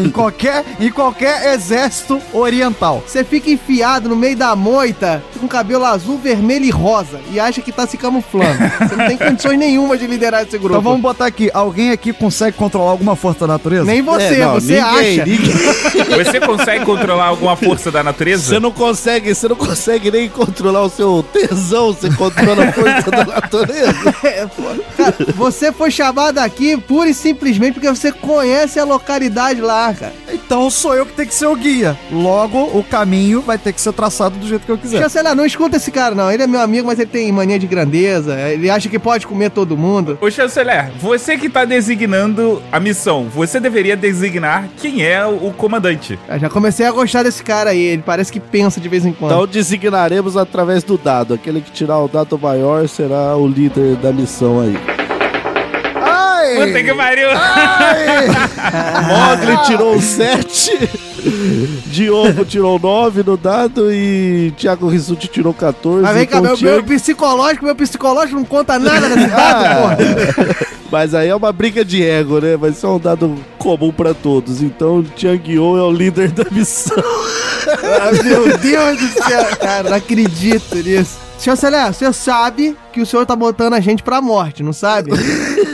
em, 0.05 0.09
qualquer, 0.09 0.63
em 0.79 0.89
qualquer 0.91 1.53
exército 1.53 2.19
oriental. 2.33 3.03
Você 3.07 3.23
fica 3.23 3.49
enfiado 3.49 4.09
no 4.09 4.15
meio 4.15 4.35
da 4.35 4.55
moita 4.55 5.23
com 5.39 5.47
cabelo 5.47 5.85
azul, 5.85 6.17
vermelho 6.17 6.65
e 6.65 6.69
rosa 6.69 7.19
e 7.31 7.39
acha 7.39 7.61
que 7.61 7.71
tá 7.71 7.85
se 7.87 7.97
camuflando. 7.97 8.57
Você 8.79 8.95
não 8.95 9.07
tem 9.07 9.17
condições 9.17 9.57
nenhuma 9.57 9.97
de 9.97 10.07
liderar 10.07 10.41
esse 10.43 10.57
grupo. 10.57 10.73
Então 10.73 10.81
vamos 10.81 11.01
botar 11.01 11.25
aqui. 11.25 11.49
Alguém 11.53 11.91
aqui 11.91 12.11
consegue 12.13 12.57
controlar 12.57 12.91
alguma 12.91 13.15
força 13.15 13.41
da 13.41 13.53
natureza? 13.53 13.85
Nem 13.85 14.01
você, 14.01 14.23
É, 14.23 14.37
não, 14.45 14.53
você 14.55 14.81
ninguém, 14.81 15.19
acha. 15.19 15.25
ninguém- 15.25 16.23
Você 16.23 16.39
consegue 16.39 16.85
controlar 16.85 17.25
alguma 17.25 17.55
força 17.55 17.72
da 17.91 18.03
natureza? 18.03 18.43
Você 18.43 18.59
não 18.59 18.71
consegue, 18.71 19.33
você 19.33 19.47
não 19.47 19.55
consegue 19.55 20.11
nem 20.11 20.29
controlar 20.29 20.83
o 20.83 20.89
seu 20.89 21.23
tesão, 21.31 21.93
você 21.93 22.09
controla 22.11 22.65
a 22.65 22.73
força 22.73 23.11
da 23.11 23.25
natureza. 23.25 24.13
É, 24.23 24.45
pô, 24.47 24.63
cara, 24.95 25.15
você 25.35 25.71
foi 25.71 25.91
chamado 25.91 26.37
aqui 26.37 26.77
pura 26.77 27.09
e 27.09 27.13
simplesmente 27.13 27.73
porque 27.73 27.89
você 27.89 28.11
conhece 28.11 28.79
a 28.79 28.83
localidade 28.85 29.59
lá, 29.59 29.93
cara. 29.93 30.13
Então 30.45 30.69
sou 30.69 30.93
eu 30.93 31.05
que 31.05 31.13
tenho 31.13 31.27
que 31.27 31.33
ser 31.33 31.47
o 31.47 31.55
guia. 31.55 31.97
Logo, 32.11 32.59
o 32.77 32.83
caminho 32.83 33.41
vai 33.41 33.57
ter 33.57 33.73
que 33.73 33.81
ser 33.81 33.93
traçado 33.93 34.37
do 34.37 34.47
jeito 34.47 34.65
que 34.65 34.71
eu 34.71 34.77
quiser. 34.77 35.01
Chanceler, 35.01 35.35
não 35.35 35.45
escuta 35.45 35.77
esse 35.77 35.91
cara, 35.91 36.13
não. 36.13 36.31
Ele 36.31 36.43
é 36.43 36.47
meu 36.47 36.59
amigo, 36.59 36.87
mas 36.87 36.99
ele 36.99 37.09
tem 37.09 37.31
mania 37.31 37.57
de 37.57 37.65
grandeza. 37.67 38.39
Ele 38.39 38.69
acha 38.69 38.89
que 38.89 38.99
pode 38.99 39.25
comer 39.25 39.49
todo 39.49 39.77
mundo. 39.77 40.17
Ô 40.21 40.29
chanceler, 40.29 40.91
você 40.99 41.37
que 41.37 41.49
tá 41.49 41.65
designando 41.65 42.61
a 42.71 42.79
missão, 42.79 43.27
você 43.29 43.59
deveria 43.59 43.95
designar 43.95 44.67
quem 44.77 45.03
é 45.03 45.25
o 45.25 45.51
comandante. 45.51 46.19
Eu 46.27 46.39
já 46.39 46.49
comecei 46.49 46.85
a 46.85 46.91
gostar 46.91 47.23
desse 47.23 47.43
cara 47.43 47.71
aí. 47.71 47.81
Ele 47.81 48.03
parece 48.05 48.31
que 48.31 48.39
pensa 48.39 48.79
de 48.79 48.89
vez 48.89 49.05
em 49.05 49.13
quando. 49.13 49.31
Então 49.31 49.47
designaremos 49.47 50.37
através 50.37 50.83
do 50.83 50.97
dado. 50.97 51.33
Aquele 51.33 51.61
que 51.61 51.71
tirar 51.71 51.99
o 51.99 52.07
dado 52.07 52.37
maior 52.37 52.87
será 52.87 53.35
o 53.35 53.47
líder 53.47 53.95
da 53.95 54.11
missão 54.11 54.59
aí. 54.59 54.77
Ai! 56.01 56.67
Puta 56.67 56.83
que 56.83 56.93
pariu! 56.93 57.29
Mogli 59.07 59.57
tirou 59.65 60.01
7, 60.01 60.89
Diogo 61.87 62.45
tirou 62.45 62.79
9 62.79 63.23
no 63.23 63.37
dado 63.37 63.91
e 63.93 64.53
Thiago 64.57 64.87
Rissuti 64.87 65.27
tirou 65.27 65.53
14. 65.53 66.01
mas 66.01 66.15
vem 66.15 66.25
cá, 66.25 66.37
então 66.39 66.49
meu, 66.51 66.57
Thiago- 66.57 66.75
meu 66.75 66.83
psicológico, 66.97 67.65
meu 67.65 67.75
psicológico 67.75 68.37
não 68.37 68.45
conta 68.45 68.79
nada 68.79 69.09
nesse 69.09 69.27
dado, 69.31 69.65
Ah, 69.65 69.75
porra. 69.81 70.73
Mas 70.93 71.15
aí 71.15 71.27
é 71.27 71.35
uma 71.35 71.51
briga 71.51 71.83
de 71.83 72.03
ego, 72.07 72.37
né? 72.39 72.55
Vai 72.55 72.71
ser 72.71 72.85
um 72.85 72.99
dado 72.99 73.35
comum 73.57 73.91
pra 73.91 74.13
todos. 74.13 74.61
Então 74.61 75.01
Tiang 75.15 75.41
Yo 75.51 75.75
é 75.75 75.81
o 75.81 75.91
líder 75.91 76.29
da 76.29 76.45
missão. 76.51 76.95
Ah, 77.67 78.11
meu 78.23 78.55
Deus 78.59 78.99
do 78.99 79.07
céu, 79.23 79.43
cara, 79.59 79.89
não 79.89 79.97
acredito 79.97 80.75
nisso. 80.75 81.17
Chanceler, 81.43 81.93
você 81.93 82.13
sabe 82.13 82.73
que 82.93 83.01
o 83.01 83.05
senhor 83.05 83.25
tá 83.25 83.35
botando 83.35 83.73
a 83.73 83.81
gente 83.81 84.01
pra 84.01 84.21
morte, 84.21 84.63
não 84.63 84.71
sabe? 84.71 85.11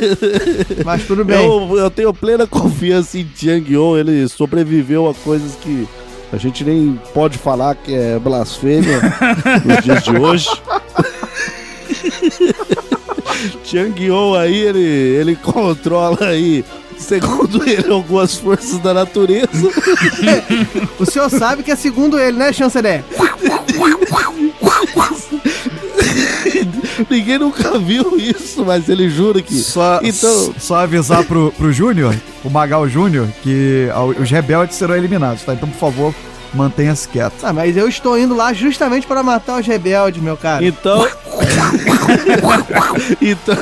Mas 0.84 1.06
tudo 1.06 1.24
bem. 1.24 1.46
Eu, 1.46 1.78
eu 1.78 1.92
tenho 1.92 2.12
plena 2.12 2.48
confiança 2.48 3.20
em 3.20 3.24
Tiang 3.24 3.72
Yo. 3.72 3.96
Ele 3.96 4.28
sobreviveu 4.28 5.08
a 5.08 5.14
coisas 5.14 5.54
que 5.62 5.88
a 6.34 6.38
gente 6.38 6.64
nem 6.64 7.00
pode 7.14 7.38
falar 7.38 7.76
que 7.76 7.94
é 7.94 8.18
blasfêmia 8.18 9.00
nos 9.64 9.84
dias 9.84 10.04
de 10.04 10.18
hoje. 10.18 10.50
Tiang 13.64 14.04
Yo 14.04 14.36
aí, 14.36 14.58
ele, 14.58 14.80
ele 14.80 15.36
controla 15.36 16.30
aí, 16.30 16.66
segundo 16.98 17.62
ele, 17.70 17.92
algumas 17.92 18.36
forças 18.36 18.80
da 18.80 18.92
natureza. 18.92 19.70
O 20.98 21.06
senhor 21.06 21.30
sabe 21.30 21.62
que 21.62 21.70
é 21.70 21.76
segundo 21.76 22.20
ele, 22.20 22.38
né, 22.38 22.52
chanceler? 22.52 23.04
Ninguém 27.10 27.38
nunca 27.38 27.78
viu 27.80 28.18
isso, 28.18 28.66
mas 28.66 28.90
ele 28.90 29.10
jura 29.10 29.42
que. 29.42 29.56
Só, 29.56 30.00
Então- 30.04 30.54
só 30.58 30.78
avisar 30.78 31.24
pro, 31.26 31.52
pro 31.58 31.72
Júnior, 31.72 32.16
o 32.44 32.50
Magal 32.50 32.88
Júnior, 32.90 33.28
que 33.44 33.88
os 34.20 34.30
rebeldes 34.32 34.76
serão 34.78 34.96
eliminados, 34.96 35.44
tá? 35.44 35.54
Então, 35.54 35.70
por 35.70 35.78
favor, 35.78 36.16
mantenha-se 36.54 37.08
quieto. 37.08 37.36
Ah, 37.44 37.54
mas 37.54 37.78
eu 37.78 37.88
estou 37.88 38.18
indo 38.18 38.36
lá 38.36 38.52
justamente 38.54 39.06
para 39.06 39.22
matar 39.22 39.60
os 39.60 39.68
rebeldes, 39.68 40.22
meu 40.22 40.36
cara. 40.38 40.66
Então. 40.66 41.08
então, 43.22 43.56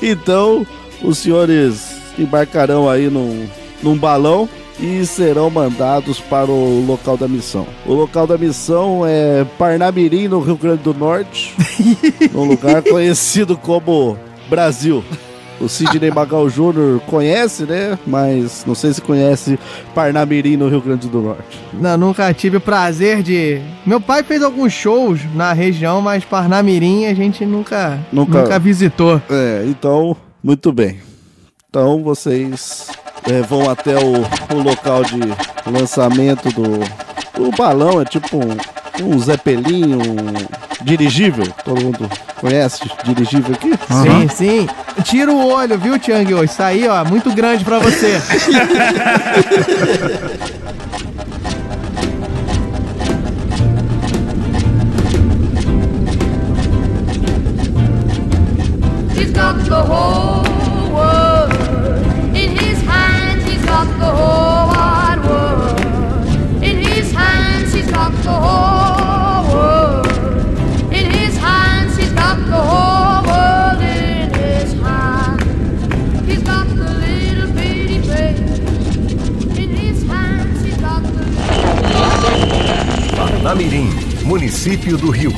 então, 0.02 0.66
os 1.02 1.18
senhores 1.18 1.94
embarcarão 2.18 2.88
aí 2.88 3.08
num, 3.08 3.46
num 3.82 3.96
balão 3.96 4.48
e 4.78 5.04
serão 5.06 5.48
mandados 5.50 6.18
para 6.20 6.50
o 6.50 6.84
local 6.86 7.16
da 7.16 7.28
missão. 7.28 7.66
O 7.86 7.92
local 7.94 8.26
da 8.26 8.36
missão 8.36 9.02
é 9.06 9.44
Parnamirim, 9.58 10.28
no 10.28 10.40
Rio 10.40 10.56
Grande 10.56 10.82
do 10.82 10.92
Norte, 10.94 11.54
num 12.32 12.44
lugar 12.44 12.82
conhecido 12.82 13.56
como 13.56 14.18
Brasil. 14.48 15.04
O 15.60 15.68
Sidney 15.68 16.10
Magal 16.10 16.48
Jr. 16.50 16.98
conhece, 17.06 17.62
né? 17.62 17.96
Mas 18.04 18.64
não 18.66 18.74
sei 18.74 18.92
se 18.92 19.00
conhece 19.00 19.56
Parnamirim, 19.94 20.56
no 20.56 20.68
Rio 20.68 20.80
Grande 20.80 21.08
do 21.08 21.22
Norte. 21.22 21.60
Não, 21.72 21.96
nunca 21.96 22.34
tive 22.34 22.56
o 22.56 22.60
prazer 22.60 23.22
de. 23.22 23.62
Meu 23.86 24.00
pai 24.00 24.24
fez 24.24 24.42
alguns 24.42 24.72
shows 24.72 25.20
na 25.32 25.52
região, 25.52 26.02
mas 26.02 26.24
Parnamirim 26.24 27.06
a 27.06 27.14
gente 27.14 27.46
nunca, 27.46 28.00
Nunca- 28.12 28.42
nunca... 28.42 28.58
visitou. 28.58 29.22
É, 29.30 29.64
então, 29.68 30.16
muito 30.42 30.72
bem. 30.72 30.98
Então 31.70 32.02
vocês 32.02 32.88
é, 33.30 33.40
vão 33.42 33.70
até 33.70 33.96
o, 33.96 34.22
o 34.54 34.62
local 34.62 35.02
de 35.04 35.20
lançamento 35.70 36.50
do, 36.50 36.80
do 37.34 37.50
balão, 37.56 38.00
é 38.00 38.04
tipo 38.04 38.36
um, 38.36 38.56
um 39.02 39.18
Zeppelin, 39.18 39.94
um 39.94 40.34
dirigível. 40.82 41.46
Todo 41.64 41.82
mundo 41.82 42.10
conhece 42.40 42.82
dirigível 43.04 43.54
aqui? 43.54 43.72
Sim, 44.02 44.28
sim. 44.28 44.68
Tira 45.02 45.32
o 45.32 45.48
olho, 45.48 45.78
viu, 45.78 45.98
Tiang? 45.98 46.30
Isso 46.44 46.62
aí, 46.62 46.86
ó, 46.86 47.02
muito 47.04 47.32
grande 47.32 47.64
pra 47.64 47.78
você. 47.78 48.20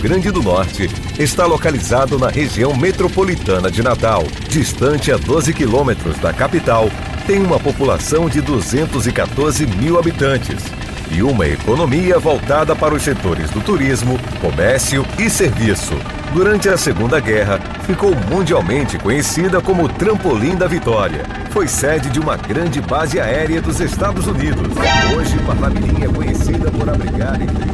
Grande 0.07 0.31
do 0.31 0.41
Norte, 0.41 0.89
está 1.19 1.47
localizado 1.47 2.17
na 2.17 2.29
região 2.29 2.77
metropolitana 2.77 3.69
de 3.69 3.83
Natal, 3.83 4.23
distante 4.49 5.11
a 5.11 5.17
12 5.17 5.53
quilômetros 5.53 6.17
da 6.19 6.33
capital, 6.33 6.89
tem 7.27 7.41
uma 7.41 7.59
população 7.59 8.29
de 8.29 8.41
214 8.41 9.67
mil 9.67 9.99
habitantes 9.99 10.63
e 11.11 11.25
uma 11.25 11.45
economia 11.49 12.21
voltada 12.21 12.77
para 12.77 12.95
os 12.95 13.03
setores 13.03 13.51
do 13.51 13.61
turismo, 13.61 14.17
comércio 14.41 15.05
e 15.19 15.29
serviço. 15.29 15.95
Durante 16.33 16.69
a 16.69 16.77
Segunda 16.77 17.19
Guerra, 17.19 17.59
ficou 17.85 18.15
mundialmente 18.31 18.97
conhecida 18.99 19.61
como 19.61 19.89
Trampolim 19.89 20.55
da 20.55 20.69
Vitória. 20.69 21.25
Foi 21.51 21.67
sede 21.67 22.11
de 22.11 22.21
uma 22.21 22.37
grande 22.37 22.81
base 22.81 23.19
aérea 23.19 23.61
dos 23.61 23.81
Estados 23.81 24.29
Unidos. 24.29 24.69
Hoje, 25.17 25.37
Parnamirim 25.45 26.05
é 26.05 26.09
conhecida 26.09 26.71
por 26.71 26.89
abrigar 26.89 27.43
entre 27.43 27.67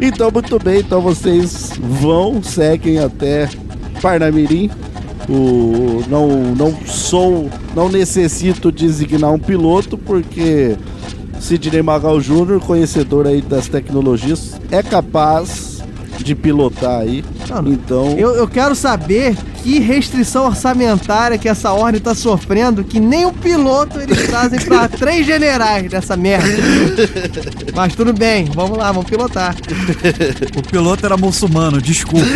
Então, 0.00 0.30
muito 0.30 0.58
bem, 0.58 0.80
então 0.80 1.00
vocês 1.00 1.72
vão, 1.78 2.42
seguem 2.42 2.98
até 2.98 3.48
Parnamirim. 4.00 4.70
O, 5.28 6.02
não, 6.08 6.54
não 6.54 6.74
sou, 6.86 7.50
não 7.74 7.88
necessito 7.88 8.72
designar 8.72 9.32
um 9.32 9.38
piloto, 9.38 9.98
porque 9.98 10.76
Sidney 11.40 11.82
Magal 11.82 12.20
Jr., 12.20 12.60
conhecedor 12.64 13.26
aí 13.26 13.42
das 13.42 13.68
tecnologias, 13.68 14.58
é 14.70 14.82
capaz 14.82 15.67
de 16.24 16.34
pilotar 16.34 17.00
aí. 17.00 17.24
Então, 17.66 18.14
Eu, 18.18 18.34
eu 18.34 18.48
quero 18.48 18.74
saber 18.74 19.36
que 19.62 19.78
restrição 19.80 20.46
orçamentária 20.46 21.36
que 21.38 21.48
essa 21.48 21.72
ordem 21.72 22.00
tá 22.00 22.14
sofrendo, 22.14 22.84
que 22.84 23.00
nem 23.00 23.26
o 23.26 23.32
piloto 23.32 23.98
eles 24.00 24.26
trazem 24.26 24.60
pra 24.60 24.88
três 24.88 25.26
generais 25.26 25.90
dessa 25.90 26.16
merda. 26.16 26.48
Mas 27.74 27.94
tudo 27.94 28.12
bem, 28.12 28.44
vamos 28.46 28.76
lá, 28.78 28.90
vamos 28.92 29.08
pilotar. 29.08 29.54
O 30.56 30.62
piloto 30.62 31.04
era 31.06 31.16
muçulmano, 31.16 31.80
desculpa. 31.80 32.26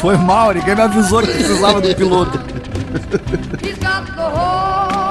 Foi 0.00 0.16
mal, 0.16 0.52
ninguém 0.52 0.74
me 0.74 0.80
avisou 0.82 1.20
que 1.22 1.28
precisava 1.32 1.80
do 1.80 1.94
piloto. 1.94 2.38
He's 3.62 3.78
got 3.78 4.06
the 4.16 4.22
whole 4.22 5.07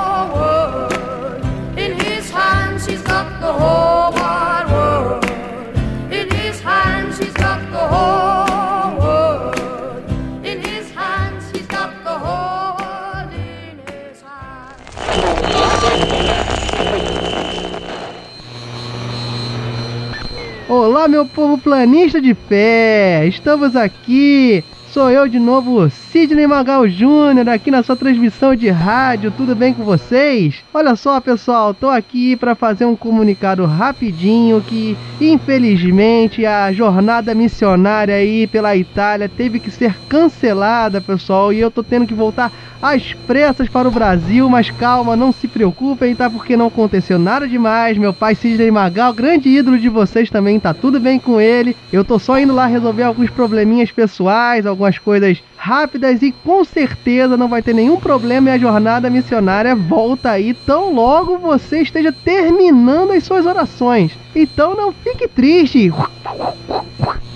Olá, 20.88 21.06
meu 21.06 21.26
povo 21.26 21.58
planista 21.58 22.22
de 22.22 22.34
fé! 22.34 23.26
Estamos 23.28 23.76
aqui! 23.76 24.64
Sou 24.98 25.12
eu 25.12 25.28
de 25.28 25.38
novo, 25.38 25.88
Sidney 25.91 26.48
Magal 26.48 26.88
Júnior, 26.88 27.48
aqui 27.50 27.70
na 27.70 27.84
sua 27.84 27.95
transmissão 27.95 28.56
de 28.56 28.68
rádio. 28.72 29.30
Tudo 29.30 29.56
bem 29.56 29.72
com 29.72 29.84
vocês? 29.84 30.64
Olha 30.74 30.95
só, 30.95 31.22
pessoal, 31.22 31.72
tô 31.72 31.88
aqui 31.88 32.36
para 32.36 32.56
fazer 32.56 32.84
um 32.86 32.95
comunicado 32.95 33.64
rapidinho 33.64 34.60
que, 34.60 34.98
infelizmente, 35.22 36.48
a 36.48 36.74
jornada 36.74 37.36
missionária 37.36 38.16
aí 38.16 38.48
pela 38.48 38.76
Itália 38.76 39.30
teve 39.30 39.60
que 39.60 39.70
ser 39.70 39.95
cancelada, 40.10 41.00
pessoal, 41.00 41.54
e 41.54 41.60
eu 41.60 41.70
tô 41.70 41.84
tendo 41.84 42.08
que 42.08 42.16
voltar 42.16 42.52
às 42.82 43.14
pressas 43.14 43.70
para 43.70 43.88
o 43.88 43.91
Brasil, 43.91 44.50
mas 44.50 44.72
calma, 44.72 45.16
não 45.16 45.32
se 45.32 45.48
preocupem, 45.48 46.16
tá? 46.16 46.28
Porque 46.28 46.58
não 46.58 46.68
aconteceu 46.68 47.20
nada 47.20 47.48
demais. 47.48 47.98
Meu 47.98 48.14
pai 48.14 48.34
Sidney 48.34 48.72
Magal, 48.72 49.14
grande 49.14 49.50
ídolo 49.50 49.78
de 49.78 49.89
vocês 49.89 50.30
também, 50.32 50.60
tá 50.60 50.74
tudo 50.74 51.00
bem 51.00 51.20
com 51.20 51.39
ele. 51.39 51.76
Eu 51.93 52.04
tô 52.04 52.18
só 52.18 52.39
indo 52.39 52.54
lá 52.54 52.66
resolver 52.66 53.04
alguns 53.04 53.30
probleminhas 53.30 53.91
pessoais, 53.91 54.66
algumas 54.66 54.87
coisas 54.96 55.42
rápidas 55.58 56.22
e 56.22 56.32
com 56.32 56.64
certeza 56.64 57.36
não 57.36 57.48
vai 57.48 57.64
ter 57.64 57.74
nenhum 57.74 57.98
problema 57.98 58.50
e 58.50 58.54
a 58.54 58.58
jornada 58.60 59.10
missionária 59.10 59.76
volta 59.76 60.30
aí 60.30 60.54
tão 60.54 60.94
logo 60.94 61.40
você 61.40 61.82
esteja 61.82 62.12
terminando 62.12 63.12
as 63.12 63.24
suas 63.24 63.48
orações. 63.48 64.12
Então 64.36 64.76
não 64.76 64.94
fique 64.94 65.28
triste. 65.28 65.92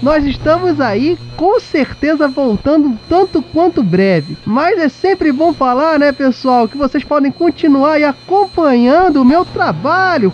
Nós 0.01 0.23
estamos 0.25 0.79
aí 0.79 1.17
com 1.35 1.59
certeza 1.59 2.27
voltando 2.27 2.97
tanto 3.09 3.41
quanto 3.41 3.83
breve. 3.83 4.37
Mas 4.45 4.79
é 4.79 4.89
sempre 4.89 5.31
bom 5.31 5.53
falar, 5.53 5.99
né, 5.99 6.11
pessoal, 6.11 6.67
que 6.67 6.77
vocês 6.77 7.03
podem 7.03 7.31
continuar 7.31 7.93
aí 7.93 8.03
acompanhando 8.03 9.21
o 9.21 9.25
meu 9.25 9.43
trabalho. 9.45 10.33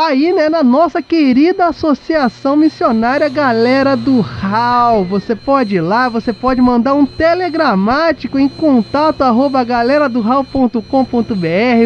Aí, 0.00 0.32
né, 0.32 0.48
na 0.48 0.62
nossa 0.62 1.02
querida 1.02 1.66
Associação 1.66 2.54
Missionária 2.54 3.28
Galera 3.28 3.96
do 3.96 4.20
RAL. 4.20 5.04
Você 5.04 5.34
pode 5.34 5.74
ir 5.74 5.80
lá, 5.80 6.08
você 6.08 6.32
pode 6.32 6.60
mandar 6.60 6.94
um 6.94 7.04
telegramático 7.04 8.38
em 8.38 8.48
contato 8.48 9.22
arroba 9.22 9.64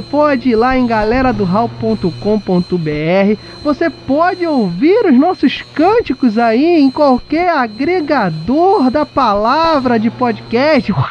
pode 0.03 0.51
ir 0.51 0.57
lá 0.57 0.77
em 0.77 0.87
galeradoral.com.br. 0.87 3.41
Você 3.65 3.89
pode 3.89 4.47
ouvir 4.47 5.07
os 5.07 5.19
nossos 5.19 5.63
cânticos 5.75 6.37
aí 6.37 6.83
em 6.83 6.91
qualquer 6.91 7.49
agregador 7.49 8.91
da 8.91 9.07
palavra 9.07 9.99
de 9.99 10.11
podcast. 10.11 10.93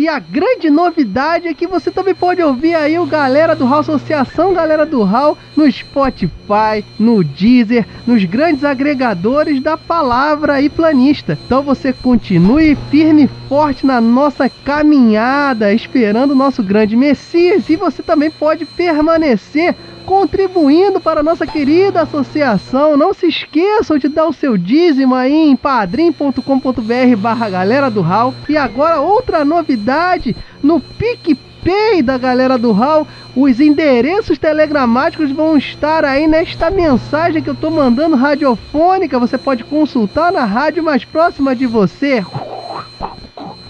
E 0.00 0.08
a 0.08 0.18
grande 0.18 0.70
novidade 0.70 1.46
é 1.46 1.52
que 1.52 1.66
você 1.66 1.90
também 1.90 2.14
pode 2.14 2.42
ouvir 2.42 2.74
aí 2.74 2.98
o 2.98 3.04
Galera 3.04 3.54
do 3.54 3.66
Hall, 3.66 3.80
Associação 3.80 4.54
Galera 4.54 4.86
do 4.86 5.02
Hall, 5.02 5.36
no 5.54 5.70
Spotify, 5.70 6.82
no 6.98 7.22
Deezer, 7.22 7.86
nos 8.06 8.24
grandes 8.24 8.64
agregadores 8.64 9.60
da 9.60 9.76
palavra 9.76 10.62
e 10.62 10.70
planista. 10.70 11.38
Então 11.44 11.62
você 11.62 11.92
continue 11.92 12.78
firme 12.90 13.24
e 13.24 13.30
forte 13.46 13.84
na 13.84 14.00
nossa 14.00 14.48
caminhada, 14.48 15.70
esperando 15.70 16.30
o 16.30 16.34
nosso 16.34 16.62
grande 16.62 16.96
Messias. 16.96 17.68
E 17.68 17.76
você 17.76 18.02
também 18.02 18.30
pode 18.30 18.64
permanecer 18.64 19.74
contribuindo 20.00 21.00
para 21.00 21.20
a 21.20 21.22
nossa 21.22 21.46
querida 21.46 22.02
associação. 22.02 22.96
Não 22.96 23.14
se 23.14 23.26
esqueçam 23.26 23.98
de 23.98 24.08
dar 24.08 24.26
o 24.26 24.32
seu 24.32 24.56
dízimo 24.56 25.14
aí 25.14 25.32
em 25.32 25.56
padrim.com.br 25.56 27.16
barra 27.18 27.50
galera 27.50 27.90
do 27.90 28.00
Hall. 28.00 28.34
E 28.48 28.56
agora 28.56 29.00
outra 29.00 29.44
novidade 29.44 30.34
no 30.62 30.80
PicPay 30.80 32.02
da 32.02 32.18
galera 32.18 32.58
do 32.58 32.72
Hall. 32.72 33.06
Os 33.36 33.60
endereços 33.60 34.38
telegramáticos 34.38 35.30
vão 35.30 35.56
estar 35.56 36.04
aí 36.04 36.26
nesta 36.26 36.70
mensagem 36.70 37.42
que 37.42 37.48
eu 37.48 37.54
estou 37.54 37.70
mandando 37.70 38.16
radiofônica. 38.16 39.18
Você 39.18 39.38
pode 39.38 39.62
consultar 39.64 40.32
na 40.32 40.44
rádio 40.44 40.82
mais 40.82 41.04
próxima 41.04 41.54
de 41.54 41.66
você. 41.66 42.24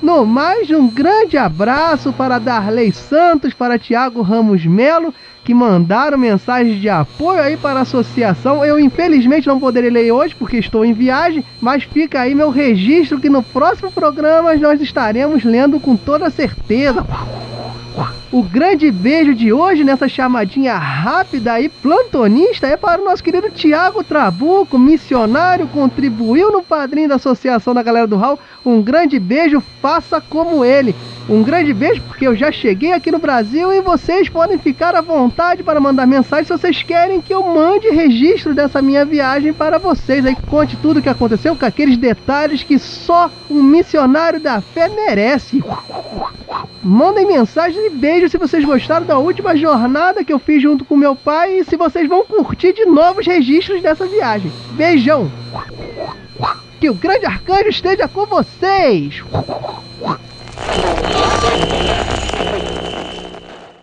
No 0.03 0.25
mais, 0.25 0.71
um 0.71 0.89
grande 0.89 1.37
abraço 1.37 2.11
para 2.11 2.39
Darley 2.39 2.91
Santos, 2.91 3.53
para 3.53 3.79
Tiago 3.79 4.23
Ramos 4.23 4.65
Melo, 4.65 5.13
que 5.45 5.53
mandaram 5.53 6.17
mensagens 6.17 6.81
de 6.81 6.89
apoio 6.89 7.43
aí 7.43 7.55
para 7.57 7.81
a 7.81 7.83
associação. 7.83 8.65
Eu 8.65 8.81
infelizmente 8.81 9.47
não 9.47 9.61
poderei 9.61 9.91
ler 9.91 10.11
hoje 10.11 10.35
porque 10.35 10.57
estou 10.57 10.87
em 10.87 10.95
viagem, 10.95 11.45
mas 11.61 11.83
fica 11.83 12.21
aí 12.21 12.35
meu 12.35 12.49
registro 12.49 13.21
que 13.21 13.29
no 13.29 13.43
próximo 13.43 13.93
programa 13.93 14.55
nós 14.55 14.81
estaremos 14.81 15.45
lendo 15.45 15.79
com 15.79 15.95
toda 15.95 16.31
certeza. 16.31 17.05
O 18.33 18.45
grande 18.45 18.93
beijo 18.93 19.35
de 19.35 19.53
hoje 19.53 19.83
nessa 19.83 20.09
chamadinha 20.09 20.79
rápida 20.79 21.61
e 21.61 21.69
plantonista 21.69 22.65
é 22.65 22.77
para 22.77 23.03
o 23.03 23.05
nosso 23.05 23.25
querido 23.25 23.51
Tiago 23.51 24.05
Trabuco, 24.05 24.79
missionário, 24.79 25.67
contribuiu 25.67 26.53
no 26.53 26.63
padrinho 26.63 27.09
da 27.09 27.17
Associação 27.17 27.75
da 27.75 27.83
Galera 27.83 28.07
do 28.07 28.17
Hall. 28.17 28.39
Um 28.65 28.81
grande 28.83 29.19
beijo, 29.19 29.61
faça 29.83 30.21
como 30.21 30.65
ele. 30.65 30.95
Um 31.29 31.43
grande 31.43 31.75
beijo 31.75 32.03
porque 32.03 32.25
eu 32.25 32.37
já 32.37 32.53
cheguei 32.53 32.93
aqui 32.93 33.11
no 33.11 33.19
Brasil 33.19 33.73
e 33.73 33.81
vocês 33.81 34.29
podem 34.29 34.59
ficar 34.59 34.95
à 34.95 35.01
vontade 35.01 35.65
para 35.65 35.81
mandar 35.81 36.07
mensagem 36.07 36.45
se 36.45 36.53
vocês 36.53 36.85
querem 36.85 37.21
que 37.21 37.35
eu 37.35 37.43
mande 37.43 37.89
registro 37.91 38.55
dessa 38.55 38.81
minha 38.81 39.05
viagem 39.05 39.53
para 39.53 39.77
vocês. 39.77 40.25
Aí 40.25 40.37
conte 40.49 40.77
tudo 40.77 40.99
o 41.01 41.03
que 41.03 41.09
aconteceu 41.09 41.57
com 41.57 41.67
aqueles 41.67 41.97
detalhes 41.97 42.63
que 42.63 42.79
só 42.79 43.29
um 43.51 43.61
missionário 43.61 44.39
da 44.39 44.61
fé 44.61 44.89
merece. 44.89 45.63
Mandem 46.83 47.27
mensagens 47.27 47.85
e 47.85 47.91
beijos 48.21 48.33
se 48.33 48.39
vocês 48.39 48.65
gostaram 48.65 49.07
da 49.07 49.17
última 49.19 49.57
jornada 49.57 50.23
que 50.23 50.33
eu 50.33 50.39
fiz 50.39 50.63
junto 50.63 50.85
com 50.85 50.95
meu 50.95 51.17
pai 51.17 51.59
e 51.59 51.65
se 51.65 51.77
vocês 51.77 52.07
vão 52.07 52.25
curtir 52.25 52.75
de 52.75 52.85
novos 52.85 53.27
registros 53.27 53.81
dessa 53.81 54.07
viagem. 54.07 54.53
Beijão! 54.73 55.31
Que 56.79 56.91
o 56.91 56.95
grande 56.95 57.25
arcanjo 57.25 57.69
esteja 57.69 58.07
com 58.09 58.27
vocês! 58.27 59.23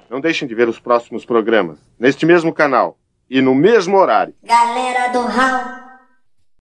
Não 0.09 0.21
deixem 0.21 0.47
de 0.47 0.53
ver 0.53 0.69
os 0.69 0.79
próximos 0.79 1.25
programas, 1.25 1.79
neste 1.99 2.25
mesmo 2.25 2.53
canal 2.53 2.97
e 3.29 3.41
no 3.41 3.55
mesmo 3.55 3.97
horário. 3.97 4.33
Galera 4.43 5.09
do 5.09 5.21
Hall. 5.21 5.86